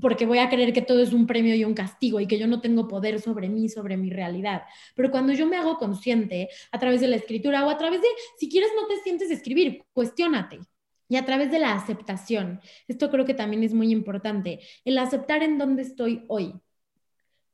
porque 0.01 0.25
voy 0.25 0.39
a 0.39 0.49
creer 0.49 0.73
que 0.73 0.81
todo 0.81 1.01
es 1.01 1.13
un 1.13 1.27
premio 1.27 1.53
y 1.53 1.63
un 1.63 1.73
castigo 1.73 2.19
y 2.19 2.27
que 2.27 2.39
yo 2.39 2.47
no 2.47 2.61
tengo 2.61 2.87
poder 2.87 3.21
sobre 3.21 3.49
mí, 3.49 3.69
sobre 3.69 3.97
mi 3.97 4.09
realidad. 4.09 4.63
Pero 4.95 5.11
cuando 5.11 5.33
yo 5.33 5.45
me 5.45 5.57
hago 5.57 5.77
consciente 5.77 6.49
a 6.71 6.79
través 6.79 7.01
de 7.01 7.07
la 7.07 7.17
escritura 7.17 7.65
o 7.65 7.69
a 7.69 7.77
través 7.77 8.01
de, 8.01 8.07
si 8.39 8.49
quieres 8.49 8.71
no 8.75 8.87
te 8.87 8.97
sientes 9.03 9.29
escribir, 9.29 9.83
cuestiónate. 9.93 10.59
Y 11.07 11.17
a 11.17 11.25
través 11.25 11.51
de 11.51 11.59
la 11.59 11.73
aceptación, 11.73 12.59
esto 12.87 13.11
creo 13.11 13.25
que 13.25 13.35
también 13.35 13.63
es 13.63 13.73
muy 13.73 13.91
importante, 13.91 14.61
el 14.85 14.97
aceptar 14.97 15.43
en 15.43 15.59
dónde 15.59 15.83
estoy 15.83 16.23
hoy, 16.27 16.53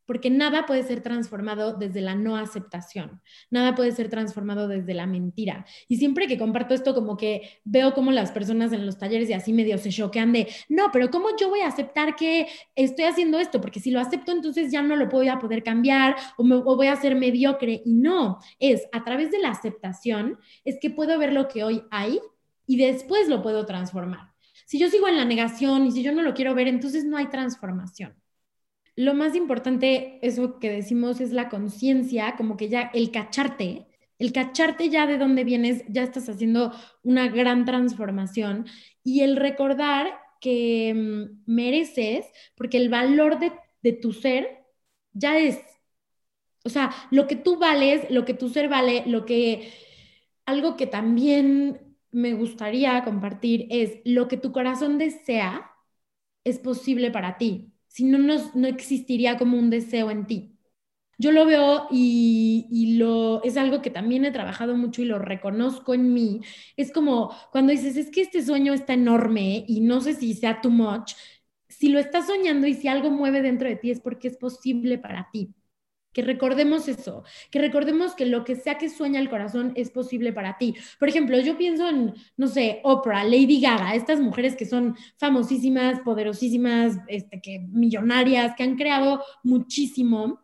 porque 0.06 0.30
nada 0.30 0.66
puede 0.66 0.84
ser 0.84 1.02
transformado 1.02 1.74
desde 1.74 2.02
la 2.02 2.16
no 2.16 2.38
aceptación, 2.38 3.22
nada 3.50 3.76
puede 3.76 3.92
ser 3.92 4.10
transformado 4.10 4.68
desde 4.68 4.94
la 4.94 5.06
mentira. 5.06 5.66
Y 5.88 5.98
siempre 5.98 6.28
que 6.28 6.38
comparto 6.38 6.74
esto, 6.74 6.94
como 6.94 7.18
que 7.18 7.62
veo 7.64 7.94
como 7.94 8.12
las 8.12 8.32
personas 8.32 8.74
en 8.74 8.86
los 8.86 8.98
talleres 8.98 9.30
y 9.30 9.34
así 9.34 9.54
medio 9.54 9.78
se 9.78 9.90
choquean 9.90 10.34
de, 10.34 10.48
no, 10.70 10.92
pero 10.92 11.10
¿cómo 11.10 11.28
yo 11.40 11.50
voy 11.50 11.62
a 11.62 11.68
aceptar 11.68 12.16
que 12.16 12.48
estoy 12.76 13.06
haciendo 13.06 13.40
esto? 13.40 13.62
Porque 13.62 13.80
si 13.80 13.92
lo 13.92 14.00
acepto, 14.00 14.32
entonces 14.32 14.72
ya 14.72 14.82
no 14.82 14.96
lo 14.96 15.08
voy 15.08 15.30
a 15.30 15.40
poder 15.40 15.64
cambiar 15.64 16.16
o, 16.38 16.44
me, 16.44 16.56
voy 16.56 16.88
a 16.88 16.96
ser 16.96 17.16
mediocre. 17.16 17.82
Y 17.86 17.94
no, 17.94 18.40
es 18.60 18.88
a 18.92 19.04
través 19.04 19.32
de 19.32 19.40
la 19.40 19.50
aceptación, 19.50 20.40
es 20.64 20.78
que 20.82 20.90
puedo 20.90 21.18
ver 21.18 21.34
lo 21.34 21.48
que 21.48 21.64
hoy 21.64 21.84
hay 21.92 22.20
y 22.66 22.78
después 22.78 23.28
lo 23.28 23.42
puedo 23.42 23.66
transformar. 23.66 24.32
Si 24.66 24.80
yo 24.80 24.90
sigo 24.90 25.08
en 25.08 25.18
la 25.18 25.26
negación 25.26 25.86
y 25.86 25.92
si 25.92 26.04
yo 26.04 26.14
no 26.14 26.22
lo 26.22 26.34
quiero 26.34 26.56
ver, 26.56 26.68
entonces 26.68 27.04
no 27.04 27.18
hay 27.18 27.28
transformación 27.28 28.21
lo 28.96 29.14
más 29.14 29.36
importante, 29.36 30.20
eso 30.22 30.60
que 30.60 30.70
decimos, 30.72 31.22
es 31.22 31.32
la 31.32 31.50
conciencia, 31.50 32.36
como 32.38 32.58
que 32.58 32.70
ya 32.70 32.92
el 32.94 33.12
cacharte, 33.12 33.88
el 34.20 34.34
cacharte 34.34 34.90
ya 34.90 35.08
de 35.08 35.18
dónde 35.18 35.44
vienes, 35.44 35.84
ya 35.90 36.04
estás 36.04 36.30
haciendo 36.30 36.74
una 37.04 37.28
gran 37.30 37.66
transformación 37.66 38.66
y 39.04 39.22
el 39.22 39.36
recordar 39.38 40.08
que 40.42 40.94
mm, 40.94 41.44
mereces, 41.52 42.26
porque 42.56 42.78
el 42.78 42.90
valor 42.90 43.40
de, 43.40 43.52
de 43.84 43.94
tu 43.94 44.14
ser 44.14 44.66
ya 45.14 45.38
es, 45.40 45.60
o 46.64 46.70
sea, 46.70 46.92
lo 47.12 47.28
que 47.28 47.36
tú 47.36 47.58
vales, 47.58 48.10
lo 48.12 48.26
que 48.26 48.34
tu 48.34 48.50
ser 48.50 48.70
vale, 48.70 49.04
lo 49.08 49.26
que, 49.26 49.74
algo 50.46 50.78
que 50.78 50.88
también 50.88 51.98
me 52.12 52.34
gustaría 52.34 53.04
compartir 53.04 53.68
es 53.72 54.00
lo 54.06 54.28
que 54.28 54.38
tu 54.38 54.52
corazón 54.52 54.98
desea 54.98 55.72
es 56.44 56.60
posible 56.60 57.12
para 57.12 57.38
ti. 57.38 57.71
Si 57.92 58.04
no, 58.06 58.18
no, 58.20 58.68
existiría 58.68 59.38
como 59.38 59.58
un 59.60 59.70
deseo 59.70 60.12
en 60.12 60.26
ti. 60.28 60.58
Yo 61.20 61.32
lo 61.32 61.46
veo 61.46 61.88
y, 61.92 62.68
y, 62.72 62.98
lo, 62.98 63.44
es 63.44 63.58
algo 63.58 63.82
que 63.82 63.92
también 63.92 64.26
he 64.26 64.32
trabajado 64.32 64.76
mucho 64.76 65.02
y 65.04 65.06
lo 65.06 65.20
reconozco 65.20 65.94
en 65.94 66.14
mí. 66.14 66.42
Es 66.78 66.92
como 66.94 67.36
cuando 67.52 67.72
dices, 67.72 67.98
es 67.98 68.12
que 68.12 68.22
este 68.22 68.44
sueño 68.44 68.74
está 68.74 68.94
enorme 68.94 69.66
y 69.68 69.82
no 69.82 70.02
sé 70.02 70.16
si 70.16 70.34
sea 70.36 70.62
too 70.62 70.72
much. 70.72 71.14
Si 71.70 71.90
lo 71.90 72.00
estás 72.00 72.28
soñando 72.28 72.68
y 72.68 72.74
si 72.76 72.88
algo 72.88 73.12
mueve 73.12 73.42
dentro 73.42 73.70
de 73.70 73.76
ti 73.78 73.92
es 73.92 74.02
porque 74.02 74.30
es 74.30 74.38
posible 74.38 74.98
para 75.00 75.30
ti. 75.32 75.54
Que 76.14 76.22
recordemos 76.24 76.90
eso, 76.90 77.24
que 77.50 77.60
recordemos 77.60 78.16
que 78.16 78.26
lo 78.26 78.44
que 78.44 78.58
sea 78.58 78.78
que 78.78 78.90
sueña 78.90 79.20
el 79.20 79.30
corazón 79.30 79.72
es 79.76 79.92
posible 79.92 80.34
para 80.34 80.58
ti. 80.58 80.76
Por 81.00 81.08
ejemplo, 81.08 81.40
yo 81.40 81.58
pienso 81.58 81.88
en, 81.88 82.14
no 82.36 82.48
sé, 82.48 82.82
Oprah, 82.84 83.24
Lady 83.24 83.62
Gaga, 83.62 83.96
estas 83.96 84.20
mujeres 84.20 84.58
que 84.58 84.66
son 84.66 84.98
famosísimas, 85.18 86.02
poderosísimas, 86.02 86.98
este, 87.08 87.42
que 87.42 87.60
millonarias, 87.60 88.56
que 88.58 88.64
han 88.64 88.76
creado 88.76 89.24
muchísimo. 89.44 90.42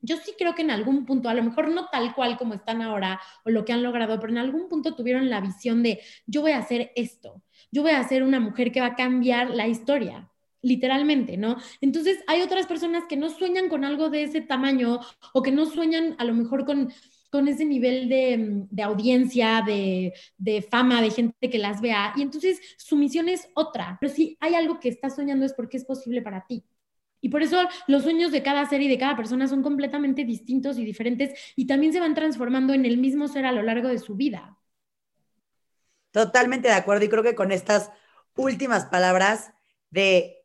Yo 0.00 0.16
sí 0.16 0.32
creo 0.38 0.54
que 0.54 0.62
en 0.62 0.70
algún 0.70 1.04
punto, 1.04 1.28
a 1.28 1.34
lo 1.34 1.42
mejor 1.42 1.70
no 1.70 1.88
tal 1.90 2.14
cual 2.14 2.38
como 2.38 2.54
están 2.54 2.80
ahora 2.80 3.20
o 3.44 3.50
lo 3.50 3.64
que 3.66 3.74
han 3.74 3.82
logrado, 3.82 4.18
pero 4.20 4.32
en 4.32 4.38
algún 4.38 4.68
punto 4.68 4.94
tuvieron 4.94 5.28
la 5.28 5.40
visión 5.40 5.82
de 5.82 6.00
yo 6.26 6.40
voy 6.40 6.52
a 6.52 6.58
hacer 6.58 6.92
esto, 6.96 7.42
yo 7.70 7.82
voy 7.82 7.92
a 7.92 8.04
ser 8.04 8.22
una 8.22 8.40
mujer 8.40 8.72
que 8.72 8.80
va 8.80 8.88
a 8.88 8.96
cambiar 8.96 9.50
la 9.50 9.66
historia 9.66 10.30
literalmente, 10.64 11.36
¿no? 11.36 11.56
Entonces 11.80 12.18
hay 12.26 12.42
otras 12.42 12.66
personas 12.66 13.04
que 13.08 13.16
no 13.16 13.28
sueñan 13.28 13.68
con 13.68 13.84
algo 13.84 14.08
de 14.08 14.24
ese 14.24 14.40
tamaño 14.40 14.98
o 15.32 15.42
que 15.42 15.52
no 15.52 15.66
sueñan 15.66 16.16
a 16.18 16.24
lo 16.24 16.34
mejor 16.34 16.64
con, 16.64 16.92
con 17.30 17.46
ese 17.48 17.64
nivel 17.64 18.08
de, 18.08 18.64
de 18.70 18.82
audiencia, 18.82 19.62
de, 19.64 20.14
de, 20.38 20.62
fama, 20.62 21.02
de 21.02 21.10
gente 21.10 21.50
que 21.50 21.58
las 21.58 21.80
vea. 21.80 22.14
Y 22.16 22.22
entonces 22.22 22.60
su 22.78 22.96
misión 22.96 23.28
es 23.28 23.48
otra. 23.54 23.98
Pero 24.00 24.12
si 24.12 24.36
hay 24.40 24.54
algo 24.54 24.80
que 24.80 24.88
estás 24.88 25.14
soñando 25.14 25.44
es 25.44 25.52
porque 25.52 25.76
es 25.76 25.84
posible 25.84 26.22
para 26.22 26.46
ti. 26.46 26.64
Y 27.20 27.28
por 27.28 27.42
eso 27.42 27.62
los 27.86 28.02
sueños 28.02 28.32
de 28.32 28.42
cada 28.42 28.68
ser 28.68 28.82
y 28.82 28.88
de 28.88 28.98
cada 28.98 29.16
persona 29.16 29.48
son 29.48 29.62
completamente 29.62 30.24
distintos 30.24 30.78
y 30.78 30.84
diferentes 30.84 31.38
y 31.56 31.66
también 31.66 31.92
se 31.92 32.00
van 32.00 32.14
transformando 32.14 32.74
en 32.74 32.84
el 32.84 32.98
mismo 32.98 33.28
ser 33.28 33.46
a 33.46 33.52
lo 33.52 33.62
largo 33.62 33.88
de 33.88 33.98
su 33.98 34.14
vida. 34.14 34.58
Totalmente 36.10 36.68
de 36.68 36.74
acuerdo 36.74 37.04
y 37.04 37.08
creo 37.08 37.22
que 37.22 37.34
con 37.34 37.50
estas 37.50 37.90
últimas 38.36 38.86
palabras 38.86 39.52
de 39.90 40.43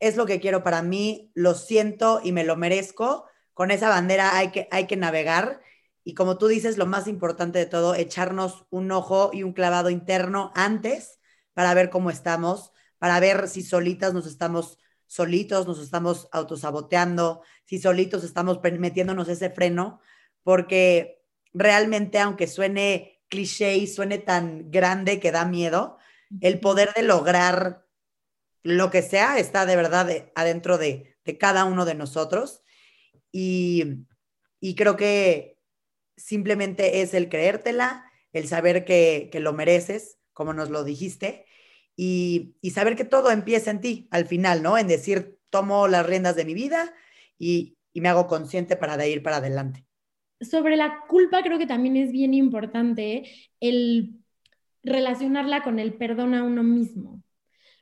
es 0.00 0.16
lo 0.16 0.26
que 0.26 0.40
quiero 0.40 0.62
para 0.62 0.82
mí, 0.82 1.30
lo 1.34 1.54
siento 1.54 2.20
y 2.22 2.32
me 2.32 2.44
lo 2.44 2.56
merezco. 2.56 3.26
Con 3.54 3.70
esa 3.70 3.88
bandera 3.88 4.36
hay 4.36 4.50
que, 4.50 4.68
hay 4.70 4.86
que 4.86 4.96
navegar 4.96 5.60
y 6.06 6.14
como 6.14 6.38
tú 6.38 6.46
dices, 6.46 6.78
lo 6.78 6.86
más 6.86 7.08
importante 7.08 7.58
de 7.58 7.66
todo, 7.66 7.96
echarnos 7.96 8.64
un 8.70 8.92
ojo 8.92 9.30
y 9.32 9.42
un 9.42 9.52
clavado 9.52 9.90
interno 9.90 10.52
antes 10.54 11.18
para 11.52 11.74
ver 11.74 11.90
cómo 11.90 12.10
estamos, 12.10 12.72
para 12.98 13.18
ver 13.18 13.48
si 13.48 13.62
solitas 13.62 14.14
nos 14.14 14.26
estamos 14.26 14.78
solitos, 15.06 15.66
nos 15.66 15.80
estamos 15.80 16.28
autosaboteando, 16.30 17.42
si 17.64 17.80
solitos 17.80 18.22
estamos 18.22 18.60
metiéndonos 18.62 19.28
ese 19.28 19.50
freno, 19.50 20.00
porque 20.44 21.24
realmente, 21.52 22.20
aunque 22.20 22.46
suene 22.46 23.20
cliché 23.28 23.76
y 23.76 23.88
suene 23.88 24.18
tan 24.18 24.70
grande 24.70 25.18
que 25.18 25.32
da 25.32 25.44
miedo, 25.44 25.98
el 26.40 26.60
poder 26.60 26.92
de 26.94 27.02
lograr 27.02 27.85
lo 28.66 28.90
que 28.90 29.00
sea 29.00 29.38
está 29.38 29.64
de 29.64 29.76
verdad 29.76 30.28
adentro 30.34 30.76
de, 30.76 31.16
cada 31.38 31.64
uno 31.64 31.84
de 31.84 31.94
nosotros. 31.94 32.62
Y, 33.32 34.04
creo 34.76 34.96
que 34.96 35.58
simplemente 36.16 37.02
es 37.02 37.14
el 37.14 37.28
creértela, 37.28 38.10
el 38.32 38.48
saber 38.48 38.84
que, 38.84 39.30
lo 39.34 39.52
mereces, 39.52 40.18
como 40.32 40.52
nos 40.52 40.70
lo 40.70 40.82
dijiste, 40.82 41.46
y, 41.96 42.56
saber 42.74 42.96
que 42.96 43.04
todo 43.04 43.30
empieza 43.30 43.70
en 43.70 43.80
ti 43.80 44.08
al 44.10 44.26
final, 44.26 44.62
¿no? 44.62 44.76
En 44.76 44.88
decir, 44.88 45.38
tomo 45.50 45.86
las 45.86 46.04
riendas 46.04 46.34
de 46.34 46.44
mi 46.44 46.54
vida 46.54 46.92
y, 47.38 47.78
me 47.94 48.10
hago 48.10 48.26
consciente 48.26 48.76
para 48.76 48.98
de 48.98 49.08
ir 49.08 49.22
para 49.22 49.36
adelante. 49.36 49.86
Sobre 50.42 50.76
la 50.76 51.04
culpa 51.08 51.42
creo 51.42 51.58
que 51.58 51.66
también 51.66 51.96
es 51.96 52.12
bien 52.12 52.34
importante 52.34 53.24
el 53.58 54.20
relacionarla 54.82 55.62
con 55.62 55.78
el 55.78 55.94
perdón 55.94 56.34
a 56.34 56.42
uno 56.42 56.62
mismo 56.62 57.15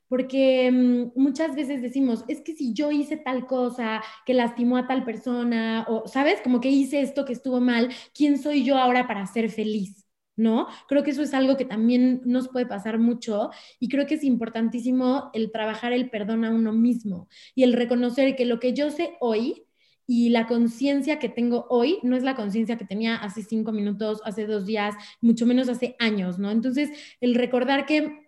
porque 0.09 0.71
mm, 0.71 1.21
muchas 1.21 1.55
veces 1.57 1.83
decimos, 1.83 2.25
es 2.29 2.41
que 2.41 2.55
si 2.55 2.73
yo 2.75 2.91
hice 2.91 3.17
tal 3.17 3.47
cosa 3.47 4.03
que 4.27 4.35
lastimó 4.35 4.77
a 4.77 4.87
tal 4.87 5.05
persona, 5.05 5.87
o, 5.89 6.07
¿sabes? 6.07 6.41
Como 6.43 6.61
que 6.61 6.71
hice 6.71 7.01
esto 7.01 7.25
que 7.25 7.33
estuvo 7.33 7.61
mal, 7.61 7.91
¿quién 8.15 8.39
soy 8.39 8.65
yo 8.65 8.77
ahora 8.77 9.07
para 9.07 9.27
ser 9.27 9.51
feliz? 9.51 10.05
¿No? 10.37 10.67
Creo 10.89 11.05
que 11.05 11.13
eso 11.13 11.23
es 11.23 11.33
algo 11.33 11.57
que 11.57 11.65
también 11.65 12.21
nos 12.25 12.49
puede 12.49 12.67
pasar 12.67 12.99
mucho 12.99 13.51
y 13.79 13.89
creo 13.89 14.05
que 14.07 14.15
es 14.17 14.25
importantísimo 14.25 15.31
el 15.33 15.53
trabajar 15.53 15.93
el 15.93 16.11
perdón 16.11 16.45
a 16.45 16.51
uno 16.51 16.73
mismo 16.73 17.29
y 17.55 17.63
el 17.63 17.73
reconocer 17.73 18.35
que 18.35 18.45
lo 18.45 18.59
que 18.59 18.73
yo 18.73 18.91
sé 18.91 19.17
hoy 19.21 19.65
y 20.07 20.31
la 20.31 20.47
conciencia 20.47 21.19
que 21.19 21.29
tengo 21.29 21.67
hoy 21.71 21.99
no 22.03 22.17
es 22.17 22.23
la 22.23 22.35
conciencia 22.35 22.77
que 22.77 22.85
tenía 22.85 23.17
hace 23.17 23.43
cinco 23.43 23.73
minutos, 23.73 24.21
hace 24.25 24.47
dos 24.47 24.67
días, 24.67 24.95
mucho 25.21 25.47
menos 25.47 25.69
hace 25.69 25.97
años, 25.99 26.39
¿no? 26.39 26.51
Entonces, 26.51 26.91
el 27.21 27.35
recordar 27.35 27.87
que 27.87 28.24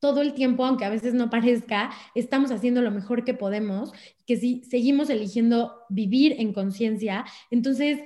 todo 0.00 0.22
el 0.22 0.34
tiempo, 0.34 0.64
aunque 0.64 0.84
a 0.84 0.90
veces 0.90 1.14
no 1.14 1.30
parezca, 1.30 1.90
estamos 2.14 2.50
haciendo 2.50 2.82
lo 2.82 2.90
mejor 2.90 3.24
que 3.24 3.34
podemos, 3.34 3.92
que 4.26 4.36
si 4.36 4.62
seguimos 4.64 5.10
eligiendo 5.10 5.82
vivir 5.88 6.36
en 6.38 6.52
conciencia, 6.52 7.24
entonces 7.50 8.00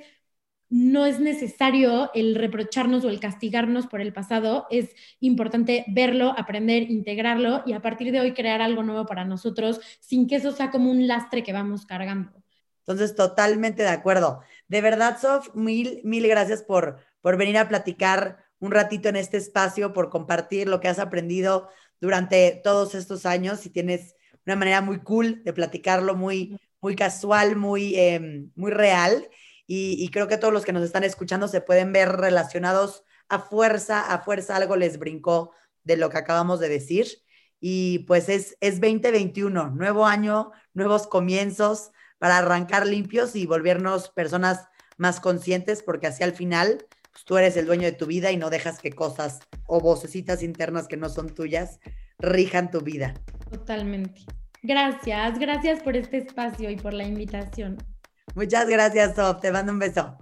no 0.69 1.05
es 1.05 1.19
necesario 1.19 2.09
el 2.15 2.33
reprocharnos 2.33 3.05
o 3.05 3.09
el 3.09 3.19
castigarnos 3.19 3.85
por 3.85 4.01
el 4.01 4.11
pasado, 4.11 4.65
es 4.71 4.89
importante 5.19 5.85
verlo, 5.89 6.33
aprender, 6.35 6.89
integrarlo 6.89 7.61
y 7.67 7.73
a 7.73 7.81
partir 7.81 8.11
de 8.11 8.19
hoy 8.19 8.33
crear 8.33 8.59
algo 8.59 8.81
nuevo 8.81 9.05
para 9.05 9.23
nosotros 9.23 9.79
sin 9.99 10.27
que 10.27 10.37
eso 10.37 10.51
sea 10.51 10.71
como 10.71 10.89
un 10.89 11.05
lastre 11.07 11.43
que 11.43 11.53
vamos 11.53 11.85
cargando. 11.85 12.31
Entonces, 12.79 13.15
totalmente 13.15 13.83
de 13.83 13.89
acuerdo. 13.89 14.41
De 14.67 14.81
verdad, 14.81 15.19
Sof, 15.21 15.53
mil, 15.53 16.01
mil 16.03 16.27
gracias 16.27 16.63
por, 16.63 16.97
por 17.21 17.37
venir 17.37 17.57
a 17.59 17.69
platicar 17.69 18.42
un 18.63 18.71
ratito 18.71 19.09
en 19.09 19.17
este 19.17 19.35
espacio, 19.35 19.91
por 19.91 20.09
compartir 20.09 20.69
lo 20.69 20.79
que 20.79 20.87
has 20.87 20.97
aprendido 20.97 21.67
durante 21.99 22.61
todos 22.63 22.95
estos 22.95 23.25
años 23.25 23.65
y 23.65 23.69
tienes 23.69 24.15
una 24.45 24.55
manera 24.55 24.79
muy 24.79 25.01
cool 25.01 25.43
de 25.43 25.51
platicarlo, 25.51 26.15
muy, 26.15 26.57
muy 26.79 26.95
casual, 26.95 27.57
muy, 27.57 27.99
em, 27.99 28.51
muy 28.55 28.71
real. 28.71 29.27
Y, 29.67 30.09
creo 30.11 30.29
que 30.29 30.37
todos 30.37 30.53
los 30.53 30.63
que 30.63 30.71
nos 30.71 30.83
están 30.83 31.03
escuchando 31.03 31.49
se 31.49 31.59
pueden 31.59 31.91
ver 31.91 32.09
relacionados 32.13 33.03
a 33.27 33.39
fuerza, 33.39 33.99
a 33.99 34.19
fuerza 34.19 34.55
algo 34.55 34.77
les 34.77 34.97
brincó 34.97 35.51
de 35.83 35.97
lo 35.97 36.09
que 36.09 36.19
acabamos 36.19 36.61
de 36.61 36.69
decir. 36.69 37.07
Y 37.59 37.99
pues 38.07 38.29
es, 38.29 38.55
es 38.61 38.79
2021, 38.79 39.71
nuevo 39.71 40.05
año, 40.05 40.53
nuevos 40.73 41.07
comienzos 41.07 41.91
para 42.17 42.37
arrancar 42.37 42.87
limpios 42.87 43.35
y 43.35 43.45
volvernos 43.45 44.07
personas 44.09 44.69
más 44.95 45.19
conscientes, 45.19 45.83
porque 45.83 46.07
así 46.07 46.23
al 46.23 46.33
final 46.33 46.85
pues, 47.13 47.25
tú 47.25 47.37
eres 47.37 47.55
el 47.55 47.67
dueño 47.67 47.83
de 47.83 47.91
tu 47.93 48.07
vida 48.07 48.31
y 48.31 48.37
no 48.37 48.49
dejas 48.49 48.79
que 48.79 48.91
cosas 48.91 49.39
o 49.67 49.79
vocecitas 49.79 50.43
internas 50.43 50.87
que 50.87 50.97
no 50.97 51.09
son 51.09 51.29
tuyas 51.29 51.79
rijan 52.19 52.71
tu 52.71 52.81
vida. 52.81 53.13
Totalmente. 53.51 54.21
Gracias, 54.63 55.37
gracias 55.39 55.83
por 55.83 55.95
este 55.95 56.17
espacio 56.17 56.69
y 56.69 56.75
por 56.75 56.93
la 56.93 57.03
invitación. 57.03 57.77
Muchas 58.33 58.67
gracias, 58.67 59.15
Sof. 59.15 59.41
Te 59.41 59.51
mando 59.51 59.71
un 59.71 59.79
beso. 59.79 60.17